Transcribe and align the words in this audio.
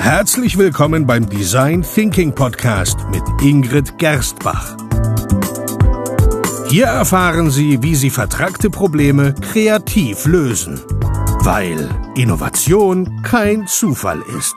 Herzlich 0.00 0.56
willkommen 0.56 1.06
beim 1.06 1.28
Design 1.28 1.82
Thinking 1.82 2.34
Podcast 2.34 2.96
mit 3.10 3.22
Ingrid 3.42 3.98
Gerstbach. 3.98 4.74
Hier 6.70 6.86
erfahren 6.86 7.50
Sie, 7.50 7.82
wie 7.82 7.94
Sie 7.94 8.08
vertragte 8.08 8.70
Probleme 8.70 9.34
kreativ 9.34 10.24
lösen, 10.24 10.80
weil 11.42 11.86
Innovation 12.16 13.22
kein 13.22 13.66
Zufall 13.66 14.22
ist. 14.38 14.56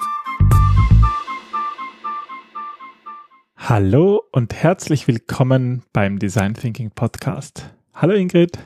Hallo 3.57 4.23
und 4.31 4.53
herzlich 4.53 5.09
willkommen 5.09 5.83
beim 5.91 6.19
Design 6.19 6.53
Thinking 6.53 6.89
Podcast. 6.89 7.69
Hallo 7.93 8.13
Ingrid. 8.13 8.57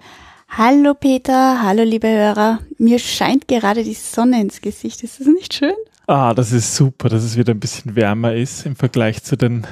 Hallo 0.48 0.94
Peter, 0.94 1.64
hallo 1.64 1.84
liebe 1.84 2.08
Hörer. 2.08 2.60
Mir 2.78 3.00
scheint 3.00 3.48
gerade 3.48 3.84
die 3.84 3.96
Sonne 3.96 4.40
ins 4.40 4.62
Gesicht. 4.62 5.04
Ist 5.04 5.20
das 5.20 5.28
nicht 5.28 5.56
schön? 5.56 5.74
Ah, 6.10 6.34
das 6.34 6.54
ist 6.54 6.74
super, 6.74 7.10
dass 7.10 7.22
es 7.22 7.36
wieder 7.36 7.54
ein 7.54 7.60
bisschen 7.60 7.98
wärmer 7.98 8.34
ist 8.34 8.66
im 8.66 8.78
Vergleich 8.78 9.24
zu 9.24 9.36
den 9.36 9.68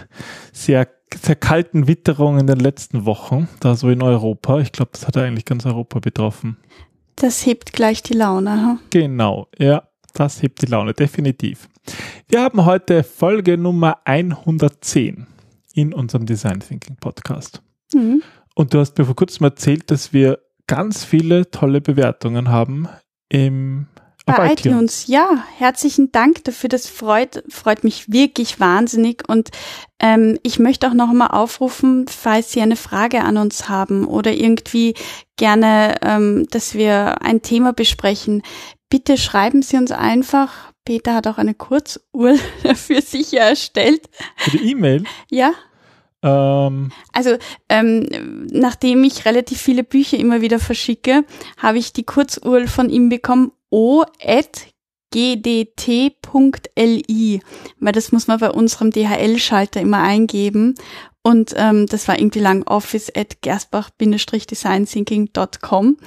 sehr, 0.51 0.85
sehr 1.15 1.37
kalten 1.37 1.87
Witterungen 1.87 2.41
in 2.41 2.47
den 2.47 2.59
letzten 2.59 3.05
Wochen, 3.05 3.47
da 3.61 3.75
so 3.75 3.89
in 3.89 4.01
Europa. 4.01 4.59
Ich 4.59 4.73
glaube, 4.73 4.91
das 4.91 5.07
hat 5.07 5.15
eigentlich 5.15 5.45
ganz 5.45 5.65
Europa 5.65 5.99
betroffen. 5.99 6.57
Das 7.15 7.45
hebt 7.45 7.71
gleich 7.71 8.03
die 8.03 8.15
Laune. 8.15 8.51
Hm? 8.51 8.79
Genau, 8.89 9.47
ja, 9.57 9.87
das 10.13 10.41
hebt 10.41 10.61
die 10.61 10.65
Laune, 10.65 10.93
definitiv. 10.93 11.69
Wir 12.27 12.41
haben 12.41 12.65
heute 12.65 13.03
Folge 13.03 13.57
Nummer 13.57 13.99
110 14.03 15.27
in 15.73 15.93
unserem 15.93 16.25
Design 16.25 16.59
Thinking 16.59 16.97
Podcast. 16.97 17.61
Mhm. 17.93 18.21
Und 18.55 18.73
du 18.73 18.79
hast 18.79 18.97
mir 18.97 19.05
vor 19.05 19.15
kurzem 19.15 19.45
erzählt, 19.45 19.89
dass 19.89 20.11
wir 20.11 20.39
ganz 20.67 21.05
viele 21.05 21.49
tolle 21.49 21.79
Bewertungen 21.79 22.49
haben 22.49 22.89
im 23.29 23.87
bei 24.25 24.51
iTunes. 24.51 24.65
iTunes. 24.65 25.07
Ja, 25.07 25.45
herzlichen 25.57 26.11
Dank 26.11 26.43
dafür. 26.43 26.67
Das 26.69 26.87
freut, 26.87 27.43
freut 27.49 27.83
mich 27.83 28.11
wirklich 28.11 28.59
wahnsinnig. 28.59 29.23
Und 29.27 29.49
ähm, 29.99 30.39
ich 30.43 30.59
möchte 30.59 30.87
auch 30.87 30.93
noch 30.93 31.13
mal 31.13 31.27
aufrufen, 31.27 32.07
falls 32.07 32.51
Sie 32.51 32.61
eine 32.61 32.75
Frage 32.75 33.21
an 33.21 33.37
uns 33.37 33.69
haben 33.69 34.05
oder 34.05 34.33
irgendwie 34.33 34.95
gerne, 35.37 35.95
ähm, 36.01 36.47
dass 36.49 36.73
wir 36.73 37.21
ein 37.21 37.41
Thema 37.41 37.73
besprechen. 37.73 38.41
Bitte 38.89 39.17
schreiben 39.17 39.61
Sie 39.61 39.77
uns 39.77 39.91
einfach. 39.91 40.71
Peter 40.85 41.15
hat 41.15 41.27
auch 41.27 41.37
eine 41.37 41.53
Kurzuhr 41.53 42.35
für 42.75 43.01
sich 43.01 43.33
erstellt. 43.33 44.09
Für 44.37 44.51
die 44.51 44.71
E-Mail? 44.71 45.03
Ja. 45.29 45.53
Ähm. 46.23 46.91
Also 47.13 47.37
ähm, 47.69 48.47
nachdem 48.51 49.03
ich 49.03 49.25
relativ 49.25 49.61
viele 49.61 49.83
Bücher 49.83 50.17
immer 50.17 50.41
wieder 50.41 50.59
verschicke, 50.59 51.23
habe 51.57 51.77
ich 51.77 51.93
die 51.93 52.03
Kurzurl 52.03 52.67
von 52.67 52.89
ihm 52.89 53.09
bekommen, 53.09 53.51
o.gdt.li, 53.69 54.09
weil 57.79 57.93
das 57.93 58.11
muss 58.11 58.27
man 58.27 58.39
bei 58.39 58.49
unserem 58.49 58.89
DHL-Schalter 58.91 59.79
immer 59.81 60.01
eingeben. 60.01 60.73
Und 61.23 61.53
ähm, 61.57 61.87
das 61.87 62.07
war 62.07 62.19
irgendwie 62.19 62.39
lang 62.39 62.63
office 62.67 63.11
at 63.15 63.41
gersbach-designthinking.com. 63.41 65.97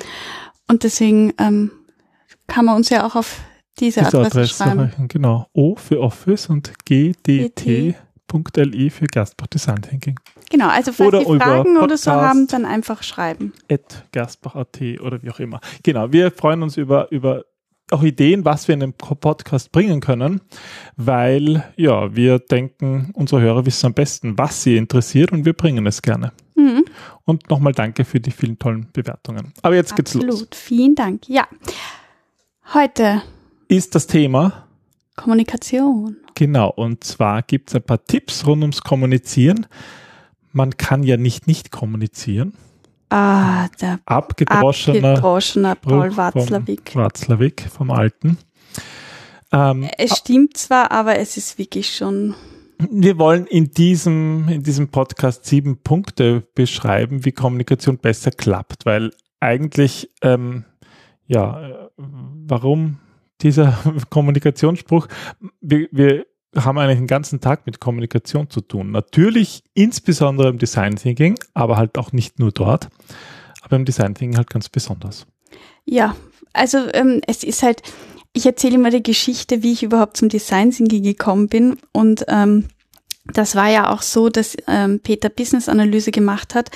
Und 0.69 0.85
deswegen 0.85 1.33
ähm, 1.39 1.73
kann 2.47 2.65
man 2.65 2.77
uns 2.77 2.89
ja 2.91 3.05
auch 3.07 3.17
auf 3.17 3.41
diese, 3.81 4.01
diese 4.01 4.19
Adresse, 4.19 4.27
Adresse 4.27 4.55
schreiben. 4.55 5.09
Genau. 5.09 5.47
O 5.53 5.75
für 5.77 6.01
Office 6.01 6.49
und 6.49 6.73
GDT. 6.85 7.97
.li 8.33 8.91
für 8.91 9.07
Gerstbach 9.07 9.47
Design 9.49 9.83
Thinking. 9.83 10.19
Genau, 10.51 10.69
also 10.69 10.93
falls 10.93 11.09
oder 11.09 11.21
Sie 11.21 11.39
Fragen 11.39 11.77
oder 11.77 11.97
so 11.97 12.11
haben, 12.11 12.47
dann 12.47 12.65
einfach 12.65 13.03
schreiben. 13.03 13.53
At 13.71 14.05
gerstbach.at 14.13 14.81
oder 15.01 15.23
wie 15.23 15.31
auch 15.31 15.41
immer. 15.41 15.61
Genau, 15.83 16.13
wir 16.13 16.31
freuen 16.31 16.63
uns 16.63 16.77
über, 16.77 17.11
über 17.11 17.45
auch 17.91 18.03
Ideen, 18.03 18.45
was 18.45 18.69
wir 18.69 18.75
in 18.75 18.81
den 18.81 18.93
Podcast 18.93 19.73
bringen 19.73 20.01
können, 20.01 20.41
weil 20.97 21.65
ja, 21.77 22.15
wir 22.15 22.39
denken, 22.39 23.11
unsere 23.15 23.41
Hörer 23.41 23.67
wissen 23.67 23.87
am 23.87 23.95
besten, 23.95 24.37
was 24.37 24.63
sie 24.63 24.77
interessiert 24.77 25.33
und 25.33 25.45
wir 25.45 25.55
bringen 25.55 25.87
es 25.87 26.03
gerne. 26.03 26.33
Mhm. 26.55 26.85
Und 27.25 27.49
nochmal 27.51 27.73
danke 27.73 28.05
für 28.05 28.21
die 28.21 28.31
vielen 28.31 28.59
tollen 28.59 28.89
Bewertungen. 28.93 29.53
Aber 29.63 29.75
jetzt 29.75 29.97
geht's 29.97 30.11
Absolut. 30.11 30.27
los. 30.27 30.43
Absolut, 30.43 30.55
vielen 30.55 30.95
Dank. 30.95 31.29
Ja, 31.29 31.47
heute 32.75 33.23
ist 33.69 33.95
das 33.95 34.07
Thema 34.07 34.68
Kommunikation. 35.19 36.17
Genau, 36.35 36.71
und 36.71 37.03
zwar 37.03 37.43
gibt 37.43 37.69
es 37.69 37.75
ein 37.75 37.83
paar 37.83 38.03
Tipps 38.05 38.47
rund 38.47 38.63
ums 38.63 38.83
Kommunizieren. 38.83 39.67
Man 40.53 40.77
kann 40.77 41.03
ja 41.03 41.17
nicht 41.17 41.47
nicht 41.47 41.71
kommunizieren. 41.73 42.55
Ah, 43.11 43.69
der 43.81 43.99
abgedroschener, 44.07 45.11
abgedroschener 45.11 45.75
Paul 45.75 46.17
Watzlawick. 46.17 46.95
Watzlawick 46.95 47.69
vom 47.69 47.91
Alten. 47.91 48.39
Ähm, 49.51 49.89
es 49.99 50.17
stimmt 50.17 50.57
zwar, 50.57 50.93
aber 50.93 51.19
es 51.19 51.37
ist 51.37 51.59
wirklich 51.59 51.95
schon. 51.95 52.35
Wir 52.79 53.19
wollen 53.19 53.47
in 53.47 53.73
diesem, 53.73 54.49
in 54.49 54.63
diesem 54.63 54.89
Podcast 54.89 55.47
sieben 55.47 55.79
Punkte 55.79 56.47
beschreiben, 56.55 57.25
wie 57.25 57.33
Kommunikation 57.33 57.99
besser 57.99 58.31
klappt, 58.31 58.87
weil 58.87 59.11
eigentlich, 59.41 60.11
ähm, 60.23 60.65
ja, 61.27 61.61
äh, 61.61 61.89
warum 61.97 62.99
dieser 63.43 63.79
Kommunikationsspruch, 64.11 65.09
wir, 65.61 65.89
wir 65.91 66.27
haben 66.57 66.79
eigentlich 66.79 66.99
den 66.99 67.07
ganzen 67.07 67.41
Tag 67.41 67.67
mit 67.67 67.81
Kommunikation 67.81 68.51
zu 68.51 68.61
tun. 68.61 68.91
Natürlich 68.91 69.63
insbesondere 69.75 70.49
im 70.49 70.59
Design 70.59 70.97
Thinking, 70.97 71.39
aber 71.55 71.77
halt 71.77 71.99
auch 71.99 72.13
nicht 72.13 72.39
nur 72.39 72.53
dort, 72.53 72.89
aber 73.63 73.77
im 73.77 73.85
Design 73.85 74.15
Thinking 74.15 74.37
halt 74.37 74.51
ganz 74.51 74.69
besonders. 74.69 75.27
Ja, 75.85 76.17
also 76.53 76.79
ähm, 76.93 77.21
es 77.27 77.45
ist 77.45 77.63
halt, 77.63 77.83
ich 78.33 78.47
erzähle 78.47 78.77
immer 78.77 78.91
die 78.91 79.03
Geschichte, 79.03 79.63
wie 79.63 79.73
ich 79.73 79.83
überhaupt 79.83 80.17
zum 80.17 80.29
Design 80.29 80.71
Thinking 80.71 81.03
gekommen 81.03 81.49
bin 81.49 81.79
und 81.93 82.25
ähm, 82.29 82.69
das 83.33 83.55
war 83.55 83.69
ja 83.69 83.93
auch 83.93 84.01
so, 84.01 84.31
dass 84.31 84.57
ähm, 84.67 85.01
Peter 85.01 85.29
Business 85.29 85.69
Analyse 85.69 86.11
gemacht 86.11 86.55
hat 86.55 86.71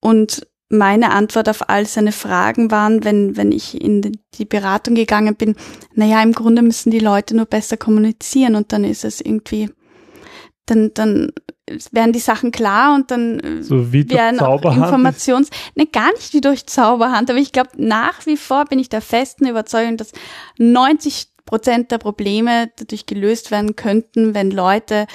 und 0.00 0.46
meine 0.78 1.10
Antwort 1.10 1.48
auf 1.48 1.68
all 1.68 1.86
seine 1.86 2.12
Fragen 2.12 2.70
waren, 2.70 3.04
wenn, 3.04 3.36
wenn 3.36 3.52
ich 3.52 3.80
in 3.80 4.18
die 4.34 4.44
Beratung 4.44 4.94
gegangen 4.94 5.36
bin, 5.36 5.56
naja, 5.94 6.22
im 6.22 6.32
Grunde 6.32 6.62
müssen 6.62 6.90
die 6.90 6.98
Leute 6.98 7.36
nur 7.36 7.46
besser 7.46 7.76
kommunizieren 7.76 8.54
und 8.54 8.72
dann 8.72 8.84
ist 8.84 9.04
es 9.04 9.20
irgendwie, 9.20 9.70
dann, 10.66 10.92
dann 10.94 11.32
werden 11.92 12.12
die 12.12 12.18
Sachen 12.20 12.50
klar 12.50 12.94
und 12.94 13.10
dann 13.10 13.40
äh, 13.40 13.62
so 13.62 13.92
wie 13.92 14.08
werden 14.10 14.40
auch 14.40 14.64
Informations, 14.64 15.48
ne, 15.74 15.86
gar 15.86 16.12
nicht 16.12 16.34
wie 16.34 16.40
durch 16.40 16.66
Zauberhand, 16.66 17.30
aber 17.30 17.38
ich 17.38 17.52
glaube, 17.52 17.70
nach 17.76 18.26
wie 18.26 18.36
vor 18.36 18.64
bin 18.66 18.78
ich 18.78 18.88
der 18.88 19.00
festen 19.00 19.46
Überzeugung, 19.46 19.96
dass 19.96 20.12
90 20.58 21.28
Prozent 21.46 21.90
der 21.90 21.98
Probleme 21.98 22.70
dadurch 22.76 23.06
gelöst 23.06 23.50
werden 23.50 23.76
könnten, 23.76 24.34
wenn 24.34 24.50
Leute 24.50 25.06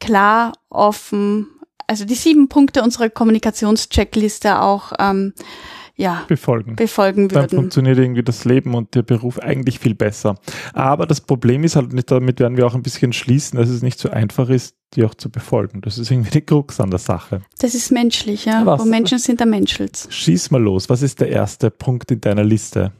klar, 0.00 0.52
offen, 0.70 1.48
also 1.86 2.04
die 2.04 2.14
sieben 2.14 2.48
Punkte 2.48 2.82
unserer 2.82 3.10
Kommunikationscheckliste 3.10 4.60
auch 4.60 4.92
ähm, 4.98 5.32
ja, 5.96 6.24
befolgen. 6.26 6.76
befolgen 6.76 7.30
würden. 7.30 7.48
Dann 7.48 7.48
funktioniert 7.48 7.98
irgendwie 7.98 8.22
das 8.22 8.44
Leben 8.44 8.74
und 8.74 8.94
der 8.94 9.02
Beruf 9.02 9.38
eigentlich 9.38 9.78
viel 9.78 9.94
besser. 9.94 10.36
Aber 10.72 11.06
das 11.06 11.20
Problem 11.20 11.62
ist 11.62 11.76
halt 11.76 11.92
nicht, 11.92 12.10
damit 12.10 12.40
werden 12.40 12.56
wir 12.56 12.66
auch 12.66 12.74
ein 12.74 12.82
bisschen 12.82 13.12
schließen, 13.12 13.58
dass 13.58 13.68
es 13.68 13.82
nicht 13.82 13.98
so 13.98 14.10
einfach 14.10 14.48
ist, 14.48 14.76
die 14.94 15.04
auch 15.04 15.14
zu 15.14 15.30
befolgen. 15.30 15.80
Das 15.82 15.98
ist 15.98 16.10
irgendwie 16.10 16.30
die 16.30 16.40
Krux 16.42 16.80
an 16.80 16.90
der 16.90 16.98
Sache. 16.98 17.42
Das 17.58 17.74
ist 17.74 17.92
menschlich, 17.92 18.44
ja. 18.44 18.66
Was? 18.66 18.80
Wo 18.80 18.84
Menschen 18.84 19.18
sind, 19.18 19.40
da 19.40 19.46
menschelt. 19.46 20.06
Schieß 20.08 20.50
mal 20.50 20.62
los. 20.62 20.88
Was 20.88 21.02
ist 21.02 21.20
der 21.20 21.28
erste 21.28 21.70
Punkt 21.70 22.10
in 22.10 22.20
deiner 22.20 22.44
Liste? 22.44 22.92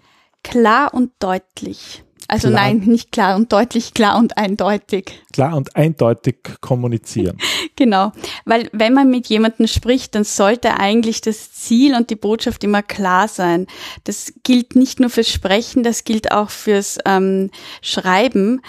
Klar 0.43 0.95
und 0.95 1.11
deutlich. 1.19 2.05
Also 2.29 2.49
klar. 2.49 2.63
nein, 2.63 2.79
nicht 2.87 3.13
klar 3.13 3.37
und 3.37 3.53
deutlich, 3.53 3.95
klar 3.95 4.19
und 4.19 4.37
eindeutig. 4.37 5.23
Klar 5.33 5.57
und 5.57 5.77
eindeutig 5.77 6.37
kommunizieren. 6.61 7.39
genau, 7.77 8.13
weil 8.45 8.69
wenn 8.73 8.95
man 8.95 9.11
mit 9.11 9.27
jemandem 9.29 9.67
spricht, 9.67 10.15
dann 10.15 10.25
sollte 10.25 10.79
eigentlich 10.79 11.21
das 11.21 11.53
Ziel 11.53 11.95
und 11.95 12.11
die 12.11 12.17
Botschaft 12.17 12.65
immer 12.65 12.83
klar 12.83 13.29
sein. 13.29 13.67
Das 14.05 14.33
gilt 14.43 14.77
nicht 14.77 15.01
nur 15.01 15.11
fürs 15.11 15.29
Sprechen, 15.29 15.83
das 15.83 16.05
gilt 16.05 16.33
auch 16.33 16.51
fürs 16.51 16.99
ähm, 17.05 17.51
Schreiben, 17.83 18.63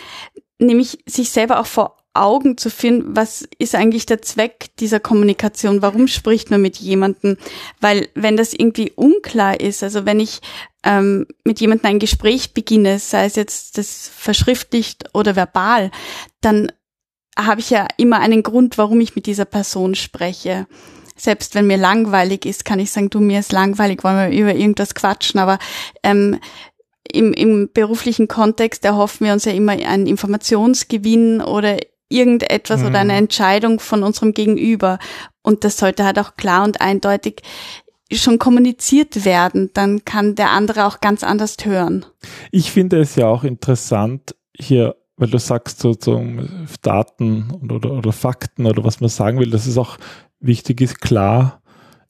nämlich 0.59 0.99
sich 1.05 1.29
selber 1.29 1.59
auch 1.59 1.65
vor 1.65 1.97
Augen 2.15 2.57
zu 2.57 2.69
finden, 2.69 3.15
was 3.15 3.47
ist 3.57 3.75
eigentlich 3.75 4.05
der 4.05 4.21
Zweck 4.21 4.67
dieser 4.79 4.99
Kommunikation? 4.99 5.81
Warum 5.81 6.07
spricht 6.07 6.51
man 6.51 6.61
mit 6.61 6.77
jemandem? 6.77 7.37
Weil 7.81 8.09
wenn 8.15 8.37
das 8.37 8.53
irgendwie 8.53 8.91
unklar 8.95 9.59
ist, 9.59 9.83
also 9.83 10.05
wenn 10.05 10.19
ich 10.19 10.41
ähm, 10.83 11.25
mit 11.43 11.59
jemandem 11.59 11.91
ein 11.91 11.99
Gespräch 11.99 12.53
beginne, 12.53 12.99
sei 12.99 13.25
es 13.25 13.35
jetzt 13.35 13.77
das 13.77 14.09
verschriftlicht 14.15 15.09
oder 15.13 15.35
verbal, 15.35 15.91
dann 16.41 16.71
habe 17.37 17.59
ich 17.59 17.69
ja 17.69 17.87
immer 17.97 18.19
einen 18.19 18.43
Grund, 18.43 18.77
warum 18.77 19.01
ich 19.01 19.15
mit 19.15 19.25
dieser 19.25 19.45
Person 19.45 19.95
spreche. 19.95 20.67
Selbst 21.17 21.55
wenn 21.55 21.67
mir 21.67 21.77
langweilig 21.77 22.45
ist, 22.45 22.65
kann 22.65 22.79
ich 22.79 22.91
sagen, 22.91 23.09
du, 23.09 23.19
mir 23.19 23.39
ist 23.39 23.51
langweilig, 23.51 24.03
wollen 24.03 24.31
wir 24.31 24.39
über 24.39 24.53
irgendwas 24.53 24.95
quatschen, 24.95 25.39
aber 25.39 25.59
ähm, 26.03 26.39
im, 27.11 27.33
im 27.33 27.69
beruflichen 27.73 28.27
Kontext 28.27 28.83
erhoffen 28.83 29.25
wir 29.25 29.33
uns 29.33 29.45
ja 29.45 29.53
immer 29.53 29.73
einen 29.73 30.07
Informationsgewinn 30.07 31.41
oder 31.41 31.77
irgendetwas 32.15 32.81
mhm. 32.81 32.87
oder 32.87 32.99
eine 32.99 33.13
mhm. 33.13 33.19
Entscheidung 33.19 33.79
von 33.79 34.03
unserem 34.03 34.33
Gegenüber. 34.33 34.99
Und 35.41 35.63
das 35.63 35.77
sollte 35.77 36.05
halt 36.05 36.19
auch 36.19 36.35
klar 36.35 36.63
und 36.63 36.81
eindeutig 36.81 37.41
schon 38.11 38.39
kommuniziert 38.39 39.25
werden. 39.25 39.71
Dann 39.73 40.05
kann 40.05 40.35
der 40.35 40.51
andere 40.51 40.85
auch 40.85 41.01
ganz 41.01 41.23
anders 41.23 41.57
hören. 41.63 42.05
Ich 42.51 42.71
finde 42.71 42.99
es 42.99 43.15
ja 43.15 43.27
auch 43.27 43.43
interessant, 43.43 44.35
hier 44.57 44.95
weil 45.17 45.29
du 45.29 45.39
sagst, 45.39 45.79
so, 45.79 45.95
so 45.97 46.21
Daten 46.81 47.47
oder, 47.69 47.91
oder 47.91 48.11
Fakten 48.11 48.65
oder 48.65 48.83
was 48.83 48.99
man 48.99 49.09
sagen 49.09 49.39
will, 49.39 49.49
dass 49.49 49.65
es 49.65 49.77
auch 49.77 49.97
wichtig 50.39 50.81
ist, 50.81 50.99
klar 50.99 51.61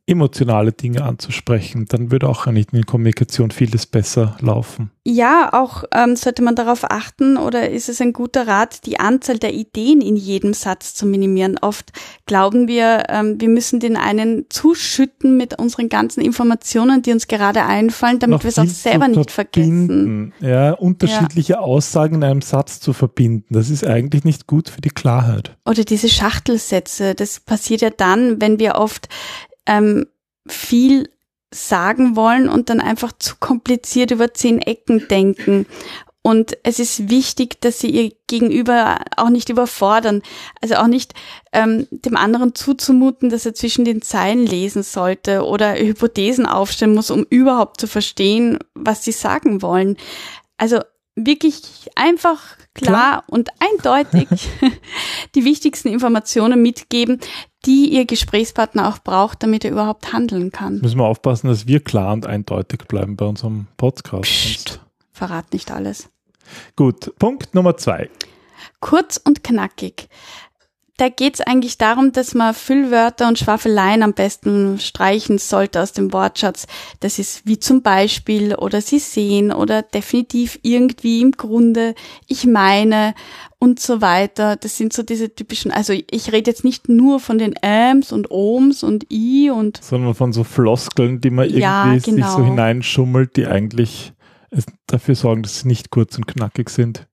emotionale 0.07 0.71
Dinge 0.71 1.03
anzusprechen, 1.03 1.85
dann 1.89 2.11
würde 2.11 2.29
auch 2.29 2.45
in 2.45 2.85
Kommunikation 2.85 3.49
vieles 3.49 3.87
besser 3.87 4.37
laufen. 4.39 4.91
Ja, 5.03 5.49
auch 5.53 5.83
ähm, 5.93 6.15
sollte 6.15 6.43
man 6.43 6.55
darauf 6.55 6.83
achten 6.83 7.37
oder 7.37 7.69
ist 7.69 7.89
es 7.89 8.01
ein 8.01 8.13
guter 8.13 8.47
Rat, 8.47 8.85
die 8.85 8.99
Anzahl 8.99 9.39
der 9.39 9.53
Ideen 9.53 10.01
in 10.01 10.15
jedem 10.15 10.53
Satz 10.53 10.93
zu 10.93 11.05
minimieren. 11.07 11.57
Oft 11.59 11.91
glauben 12.25 12.67
wir, 12.67 13.03
ähm, 13.09 13.39
wir 13.39 13.49
müssen 13.49 13.79
den 13.79 13.97
einen 13.97 14.45
zuschütten 14.49 15.37
mit 15.37 15.57
unseren 15.57 15.89
ganzen 15.89 16.21
Informationen, 16.21 17.01
die 17.01 17.11
uns 17.11 17.27
gerade 17.27 17.65
einfallen, 17.65 18.19
damit 18.19 18.43
wir 18.43 18.49
es 18.49 18.59
auch 18.59 18.65
selber 18.65 19.07
nicht 19.07 19.31
vergessen. 19.31 20.33
Ja, 20.39 20.73
unterschiedliche 20.73 21.53
ja. 21.53 21.59
Aussagen 21.59 22.15
in 22.15 22.23
einem 22.23 22.41
Satz 22.41 22.79
zu 22.79 22.93
verbinden, 22.93 23.53
das 23.53 23.69
ist 23.69 23.85
eigentlich 23.85 24.23
nicht 24.23 24.45
gut 24.45 24.69
für 24.69 24.81
die 24.81 24.89
Klarheit. 24.89 25.55
Oder 25.65 25.83
diese 25.83 26.09
Schachtelsätze, 26.09 27.15
das 27.15 27.39
passiert 27.39 27.81
ja 27.81 27.89
dann, 27.89 28.41
wenn 28.41 28.59
wir 28.59 28.75
oft 28.75 29.07
ähm, 29.65 30.07
viel 30.47 31.09
sagen 31.53 32.15
wollen 32.15 32.49
und 32.49 32.69
dann 32.69 32.81
einfach 32.81 33.13
zu 33.13 33.35
kompliziert 33.39 34.11
über 34.11 34.33
zehn 34.33 34.59
Ecken 34.59 35.07
denken. 35.07 35.65
Und 36.21 36.57
es 36.63 36.79
ist 36.79 37.11
wichtig, 37.11 37.61
dass 37.61 37.79
sie 37.79 37.91
ihr 37.91 38.11
Gegenüber 38.25 38.97
auch 39.15 39.29
nicht 39.29 39.49
überfordern. 39.49 40.23
Also 40.59 40.75
auch 40.77 40.87
nicht 40.87 41.13
ähm, 41.53 41.85
dem 41.91 42.17
anderen 42.17 42.55
zuzumuten, 42.55 43.29
dass 43.29 43.45
er 43.45 43.53
zwischen 43.53 43.85
den 43.85 44.01
Zeilen 44.01 44.43
lesen 44.43 44.81
sollte 44.81 45.45
oder 45.45 45.75
Hypothesen 45.75 46.47
aufstellen 46.47 46.95
muss, 46.95 47.11
um 47.11 47.27
überhaupt 47.29 47.79
zu 47.79 47.85
verstehen, 47.85 48.57
was 48.73 49.03
sie 49.03 49.11
sagen 49.11 49.61
wollen. 49.61 49.97
Also 50.57 50.79
wirklich 51.15 51.89
einfach 51.95 52.57
klar, 52.73 52.93
klar. 52.93 53.23
und 53.27 53.49
eindeutig 53.59 54.27
die 55.35 55.45
wichtigsten 55.45 55.89
Informationen 55.89 56.61
mitgeben, 56.61 57.19
die 57.65 57.89
Ihr 57.89 58.05
Gesprächspartner 58.05 58.87
auch 58.89 58.99
braucht, 58.99 59.41
damit 59.41 59.65
er 59.65 59.71
überhaupt 59.71 60.13
handeln 60.13 60.51
kann. 60.51 60.79
Müssen 60.79 60.99
wir 60.99 61.05
aufpassen, 61.05 61.47
dass 61.47 61.67
wir 61.67 61.79
klar 61.79 62.13
und 62.13 62.25
eindeutig 62.25 62.79
bleiben 62.87 63.15
bei 63.15 63.25
unserem 63.25 63.67
Podcast. 63.77 64.23
Psst, 64.23 64.81
verrat 65.11 65.51
nicht 65.53 65.71
alles. 65.71 66.09
Gut, 66.75 67.17
Punkt 67.17 67.55
Nummer 67.55 67.77
zwei. 67.77 68.09
Kurz 68.79 69.17
und 69.17 69.43
knackig 69.43 70.09
da 70.97 71.09
geht 71.09 71.35
es 71.35 71.41
eigentlich 71.41 71.77
darum, 71.77 72.13
dass 72.13 72.33
man 72.33 72.53
Füllwörter 72.53 73.27
und 73.27 73.37
Schwafeleien 73.37 74.01
am 74.01 74.13
besten 74.13 74.79
streichen 74.79 75.39
sollte 75.39 75.81
aus 75.81 75.91
dem 75.91 76.13
Wortschatz. 76.13 76.67
Das 77.01 77.19
ist 77.19 77.45
wie 77.45 77.59
zum 77.59 77.81
Beispiel 77.81 78.55
oder 78.55 78.79
Sie 78.79 78.99
sehen 78.99 79.51
oder 79.51 79.81
definitiv 79.81 80.57
irgendwie 80.61 81.21
im 81.21 81.31
Grunde, 81.31 81.95
ich 82.27 82.45
meine 82.45 83.13
und 83.59 83.81
so 83.81 83.99
weiter. 83.99 84.55
Das 84.55 84.77
sind 84.77 84.93
so 84.93 85.03
diese 85.03 85.35
typischen, 85.35 85.71
also 85.71 85.91
ich 85.91 86.31
rede 86.31 86.49
jetzt 86.49 86.63
nicht 86.63 86.87
nur 86.87 87.19
von 87.19 87.39
den 87.39 87.53
Äms 87.61 88.13
und 88.13 88.31
Ohms 88.31 88.81
und 88.81 89.11
I 89.11 89.49
und. 89.49 89.83
Sondern 89.83 90.15
von 90.15 90.31
so 90.31 90.45
Floskeln, 90.45 91.19
die 91.19 91.29
man 91.29 91.45
irgendwie 91.45 91.61
ja, 91.61 91.83
genau. 91.83 91.99
sich 91.99 92.25
so 92.25 92.37
genau. 92.37 92.49
hineinschummelt, 92.49 93.35
die 93.35 93.47
eigentlich 93.47 94.13
dafür 94.87 95.15
sorgen, 95.15 95.43
dass 95.43 95.59
sie 95.59 95.67
nicht 95.67 95.89
kurz 95.89 96.17
und 96.17 96.25
knackig 96.25 96.69
sind. 96.69 97.05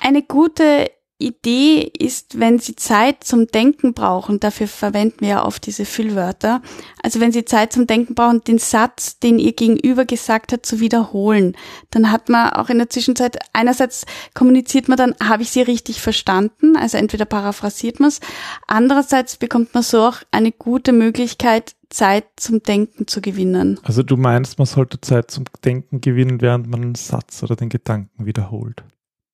Eine 0.00 0.22
gute 0.22 0.90
Idee 1.20 1.90
ist, 1.98 2.38
wenn 2.38 2.58
Sie 2.58 2.76
Zeit 2.76 3.24
zum 3.24 3.46
Denken 3.46 3.94
brauchen, 3.94 4.40
dafür 4.40 4.66
verwenden 4.66 5.20
wir 5.20 5.28
ja 5.28 5.44
oft 5.44 5.66
diese 5.66 5.84
Füllwörter, 5.84 6.62
also 7.02 7.20
wenn 7.20 7.32
Sie 7.32 7.44
Zeit 7.44 7.72
zum 7.72 7.86
Denken 7.86 8.14
brauchen, 8.14 8.42
den 8.42 8.58
Satz, 8.58 9.18
den 9.18 9.38
Ihr 9.38 9.52
Gegenüber 9.52 10.04
gesagt 10.04 10.52
hat, 10.52 10.66
zu 10.66 10.80
wiederholen, 10.80 11.56
dann 11.90 12.10
hat 12.10 12.28
man 12.28 12.50
auch 12.50 12.68
in 12.70 12.78
der 12.78 12.90
Zwischenzeit, 12.90 13.38
einerseits 13.52 14.06
kommuniziert 14.34 14.88
man 14.88 14.98
dann, 14.98 15.14
habe 15.22 15.42
ich 15.42 15.50
Sie 15.50 15.62
richtig 15.62 16.00
verstanden, 16.00 16.76
also 16.76 16.96
entweder 16.96 17.24
paraphrasiert 17.24 18.00
man 18.00 18.08
es, 18.08 18.20
andererseits 18.66 19.36
bekommt 19.36 19.74
man 19.74 19.82
so 19.82 20.00
auch 20.00 20.16
eine 20.30 20.52
gute 20.52 20.92
Möglichkeit, 20.92 21.74
Zeit 21.90 22.24
zum 22.36 22.62
Denken 22.62 23.06
zu 23.06 23.20
gewinnen. 23.20 23.78
Also 23.82 24.02
du 24.02 24.16
meinst, 24.16 24.58
man 24.58 24.66
sollte 24.66 25.00
Zeit 25.00 25.30
zum 25.30 25.44
Denken 25.64 26.00
gewinnen, 26.00 26.40
während 26.40 26.68
man 26.68 26.82
einen 26.82 26.94
Satz 26.94 27.42
oder 27.42 27.56
den 27.56 27.68
Gedanken 27.68 28.26
wiederholt. 28.26 28.84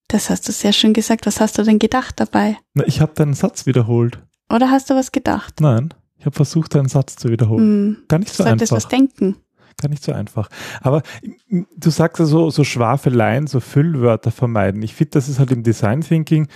Das 0.08 0.31
hast 0.31 0.47
du 0.49 0.53
sehr 0.53 0.73
schön 0.73 0.93
gesagt. 0.93 1.26
Was 1.26 1.41
hast 1.41 1.58
du 1.58 1.62
denn 1.62 1.79
gedacht 1.79 2.20
dabei? 2.20 2.56
Na, 2.75 2.85
ich 2.87 3.00
habe 3.00 3.12
deinen 3.14 3.35
Satz 3.35 3.67
wiederholt. 3.67 4.19
Oder 4.53 4.70
hast 4.70 4.91
du 4.91 4.94
was 4.94 5.11
gedacht? 5.11 5.61
Nein, 5.61 5.93
ich 6.19 6.26
habe 6.26 6.37
versucht, 6.37 6.75
deinen 6.75 6.88
Satz 6.88 7.17
zu 7.17 7.31
wiederholen. 7.31 7.91
Mm, 7.91 7.97
Gar 8.08 8.19
nicht 8.20 8.35
so 8.35 8.44
einfach. 8.44 8.67
Du 8.67 8.76
was 8.76 8.88
denken. 8.88 9.37
Gar 9.81 9.91
nicht 9.91 10.05
so 10.05 10.12
einfach. 10.12 10.49
Aber 10.81 11.03
du 11.50 11.91
sagst 11.91 12.20
ja 12.20 12.25
so, 12.25 12.50
so 12.50 12.64
Schwafeleien, 12.64 13.47
so 13.47 13.61
Füllwörter 13.61 14.31
vermeiden. 14.31 14.82
Ich 14.82 14.94
finde, 14.94 15.11
das 15.11 15.29
ist 15.29 15.38
halt 15.38 15.50
im 15.50 15.62
Design 15.62 16.00
Thinking 16.00 16.49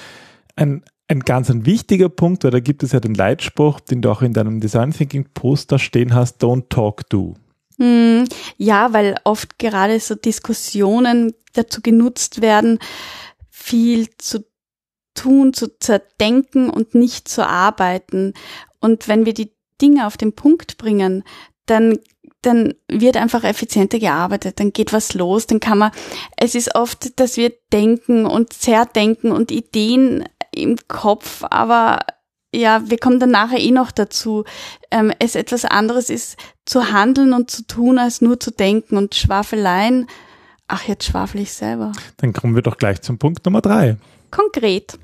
ein, 0.56 0.84
ein 1.08 1.20
ganz 1.20 1.50
ein 1.50 1.66
wichtiger 1.66 2.08
Punkt, 2.08 2.44
weil 2.44 2.50
da 2.52 2.60
gibt 2.60 2.82
es 2.82 2.92
ja 2.92 3.00
den 3.00 3.14
Leitspruch, 3.14 3.80
den 3.80 4.00
du 4.00 4.10
auch 4.10 4.22
in 4.22 4.32
deinem 4.32 4.60
Design 4.60 4.92
Thinking 4.92 5.26
Poster 5.34 5.78
stehen 5.78 6.14
hast, 6.14 6.42
don't 6.42 6.68
talk, 6.68 7.08
do. 7.10 7.34
Ja, 8.58 8.92
weil 8.92 9.16
oft 9.24 9.58
gerade 9.58 9.98
so 10.00 10.14
Diskussionen 10.14 11.32
dazu 11.54 11.80
genutzt 11.80 12.42
werden, 12.42 12.78
viel 13.60 14.08
zu 14.16 14.44
tun, 15.14 15.52
zu 15.52 15.78
zerdenken 15.78 16.70
und 16.70 16.94
nicht 16.94 17.28
zu 17.28 17.46
arbeiten. 17.46 18.34
Und 18.80 19.08
wenn 19.08 19.26
wir 19.26 19.34
die 19.34 19.52
Dinge 19.80 20.06
auf 20.06 20.16
den 20.16 20.34
Punkt 20.34 20.78
bringen, 20.78 21.24
dann 21.66 21.98
dann 22.42 22.72
wird 22.88 23.18
einfach 23.18 23.44
effizienter 23.44 23.98
gearbeitet, 23.98 24.60
dann 24.60 24.72
geht 24.72 24.94
was 24.94 25.12
los, 25.12 25.46
dann 25.46 25.60
kann 25.60 25.76
man, 25.76 25.90
es 26.38 26.54
ist 26.54 26.74
oft, 26.74 27.20
dass 27.20 27.36
wir 27.36 27.52
denken 27.70 28.24
und 28.24 28.54
zerdenken 28.54 29.30
und 29.30 29.50
Ideen 29.50 30.24
im 30.50 30.78
Kopf, 30.88 31.44
aber 31.50 31.98
ja, 32.52 32.82
wir 32.88 32.98
kommen 32.98 33.20
dann 33.20 33.30
nachher 33.30 33.60
eh 33.60 33.70
noch 33.70 33.92
dazu. 33.92 34.44
Ähm, 34.90 35.12
es 35.20 35.36
etwas 35.36 35.64
anderes 35.64 36.10
ist 36.10 36.36
zu 36.64 36.92
handeln 36.92 37.32
und 37.32 37.50
zu 37.50 37.64
tun, 37.66 37.98
als 37.98 38.20
nur 38.22 38.40
zu 38.40 38.50
denken 38.50 38.96
und 38.96 39.14
Schwafeleien 39.14 40.08
Ach, 40.72 40.86
jetzt 40.86 41.04
schwafel 41.04 41.40
ich 41.40 41.52
selber. 41.52 41.90
Dann 42.18 42.32
kommen 42.32 42.54
wir 42.54 42.62
doch 42.62 42.76
gleich 42.76 43.02
zum 43.02 43.18
Punkt 43.18 43.44
Nummer 43.44 43.60
drei. 43.60 43.96
Konkret. 44.30 45.00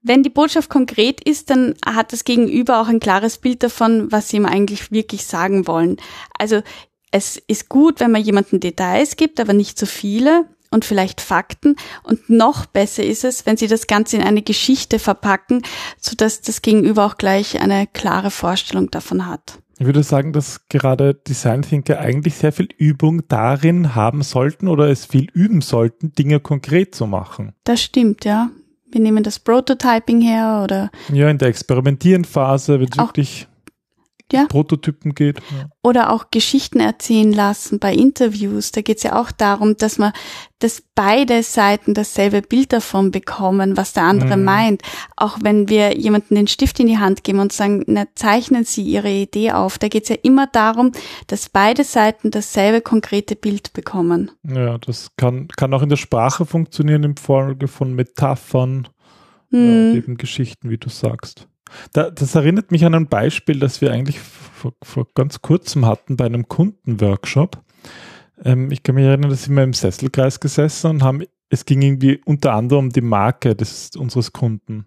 Wenn 0.00 0.22
die 0.22 0.30
Botschaft 0.30 0.70
konkret 0.70 1.22
ist, 1.22 1.50
dann 1.50 1.74
hat 1.84 2.14
das 2.14 2.24
Gegenüber 2.24 2.80
auch 2.80 2.88
ein 2.88 2.98
klares 2.98 3.36
Bild 3.36 3.62
davon, 3.62 4.10
was 4.10 4.30
sie 4.30 4.38
ihm 4.38 4.46
eigentlich 4.46 4.90
wirklich 4.90 5.26
sagen 5.26 5.66
wollen. 5.66 5.98
Also 6.38 6.62
es 7.10 7.36
ist 7.46 7.68
gut, 7.68 8.00
wenn 8.00 8.10
man 8.10 8.22
jemanden 8.22 8.58
Details 8.58 9.16
gibt, 9.16 9.38
aber 9.38 9.52
nicht 9.52 9.78
zu 9.78 9.84
viele 9.84 10.46
und 10.70 10.86
vielleicht 10.86 11.20
Fakten. 11.20 11.76
Und 12.02 12.30
noch 12.30 12.64
besser 12.64 13.04
ist 13.04 13.24
es, 13.24 13.44
wenn 13.44 13.58
sie 13.58 13.66
das 13.66 13.86
Ganze 13.86 14.16
in 14.16 14.22
eine 14.22 14.40
Geschichte 14.40 14.98
verpacken, 14.98 15.62
sodass 16.00 16.40
das 16.40 16.62
Gegenüber 16.62 17.04
auch 17.04 17.18
gleich 17.18 17.60
eine 17.60 17.86
klare 17.86 18.30
Vorstellung 18.30 18.90
davon 18.90 19.26
hat. 19.26 19.58
Ich 19.78 19.86
würde 19.86 20.02
sagen, 20.02 20.32
dass 20.32 20.68
gerade 20.68 21.14
Design 21.14 21.62
Thinker 21.62 21.98
eigentlich 21.98 22.34
sehr 22.34 22.52
viel 22.52 22.68
Übung 22.78 23.26
darin 23.28 23.94
haben 23.94 24.22
sollten 24.22 24.68
oder 24.68 24.88
es 24.88 25.04
viel 25.04 25.28
üben 25.32 25.60
sollten, 25.60 26.12
Dinge 26.12 26.40
konkret 26.40 26.94
zu 26.94 27.06
machen. 27.06 27.52
Das 27.64 27.82
stimmt, 27.82 28.24
ja. 28.24 28.50
Wir 28.90 29.00
nehmen 29.00 29.24
das 29.24 29.40
Prototyping 29.40 30.20
her 30.20 30.60
oder. 30.62 30.90
Ja, 31.12 31.28
in 31.28 31.38
der 31.38 31.48
Experimentierenphase, 31.48 32.78
wenn 32.78 32.88
es 32.88 32.96
wirklich 32.96 33.48
ja. 34.34 34.46
Prototypen 34.46 35.14
geht. 35.14 35.38
Ja. 35.38 35.68
Oder 35.82 36.10
auch 36.10 36.30
Geschichten 36.30 36.80
erzählen 36.80 37.32
lassen 37.32 37.78
bei 37.78 37.94
Interviews. 37.94 38.72
Da 38.72 38.80
geht 38.80 38.98
es 38.98 39.02
ja 39.02 39.20
auch 39.20 39.30
darum, 39.32 39.76
dass 39.76 39.98
man, 39.98 40.12
dass 40.58 40.82
beide 40.94 41.42
Seiten 41.42 41.94
dasselbe 41.94 42.42
Bild 42.42 42.72
davon 42.72 43.10
bekommen, 43.10 43.76
was 43.76 43.92
der 43.92 44.04
andere 44.04 44.36
mhm. 44.36 44.44
meint. 44.44 44.82
Auch 45.16 45.38
wenn 45.42 45.68
wir 45.68 45.96
jemanden 45.96 46.34
den 46.34 46.46
Stift 46.46 46.80
in 46.80 46.86
die 46.86 46.98
Hand 46.98 47.24
geben 47.24 47.40
und 47.40 47.52
sagen, 47.52 47.84
na, 47.86 48.04
zeichnen 48.14 48.64
Sie 48.64 48.82
Ihre 48.82 49.10
Idee 49.10 49.52
auf. 49.52 49.78
Da 49.78 49.88
geht 49.88 50.04
es 50.04 50.08
ja 50.08 50.16
immer 50.22 50.46
darum, 50.46 50.92
dass 51.26 51.48
beide 51.48 51.84
Seiten 51.84 52.30
dasselbe 52.30 52.80
konkrete 52.80 53.36
Bild 53.36 53.72
bekommen. 53.72 54.30
Ja, 54.42 54.78
das 54.78 55.10
kann, 55.16 55.48
kann 55.48 55.74
auch 55.74 55.82
in 55.82 55.88
der 55.88 55.96
Sprache 55.96 56.46
funktionieren 56.46 57.04
im 57.04 57.16
Folge 57.16 57.68
von 57.68 57.94
Metaphern, 57.94 58.88
mhm. 59.50 59.92
ja, 59.92 59.94
eben 59.94 60.16
Geschichten, 60.16 60.70
wie 60.70 60.78
du 60.78 60.88
sagst. 60.88 61.48
Da, 61.92 62.10
das 62.10 62.34
erinnert 62.34 62.70
mich 62.70 62.84
an 62.84 62.94
ein 62.94 63.08
Beispiel, 63.08 63.58
das 63.58 63.80
wir 63.80 63.92
eigentlich 63.92 64.20
vor, 64.20 64.74
vor 64.82 65.06
ganz 65.14 65.42
kurzem 65.42 65.86
hatten 65.86 66.16
bei 66.16 66.26
einem 66.26 66.48
Kundenworkshop. 66.48 67.62
Ähm, 68.44 68.70
ich 68.70 68.82
kann 68.82 68.94
mich 68.94 69.04
erinnern, 69.04 69.30
dass 69.30 69.48
wir 69.48 69.62
im 69.62 69.72
Sesselkreis 69.72 70.40
gesessen 70.40 70.90
und 70.90 71.02
haben, 71.02 71.22
es 71.50 71.64
ging 71.64 71.82
irgendwie 71.82 72.20
unter 72.24 72.54
anderem 72.54 72.86
um 72.86 72.90
die 72.90 73.00
Marke 73.00 73.54
des, 73.54 73.90
unseres 73.96 74.32
Kunden. 74.32 74.86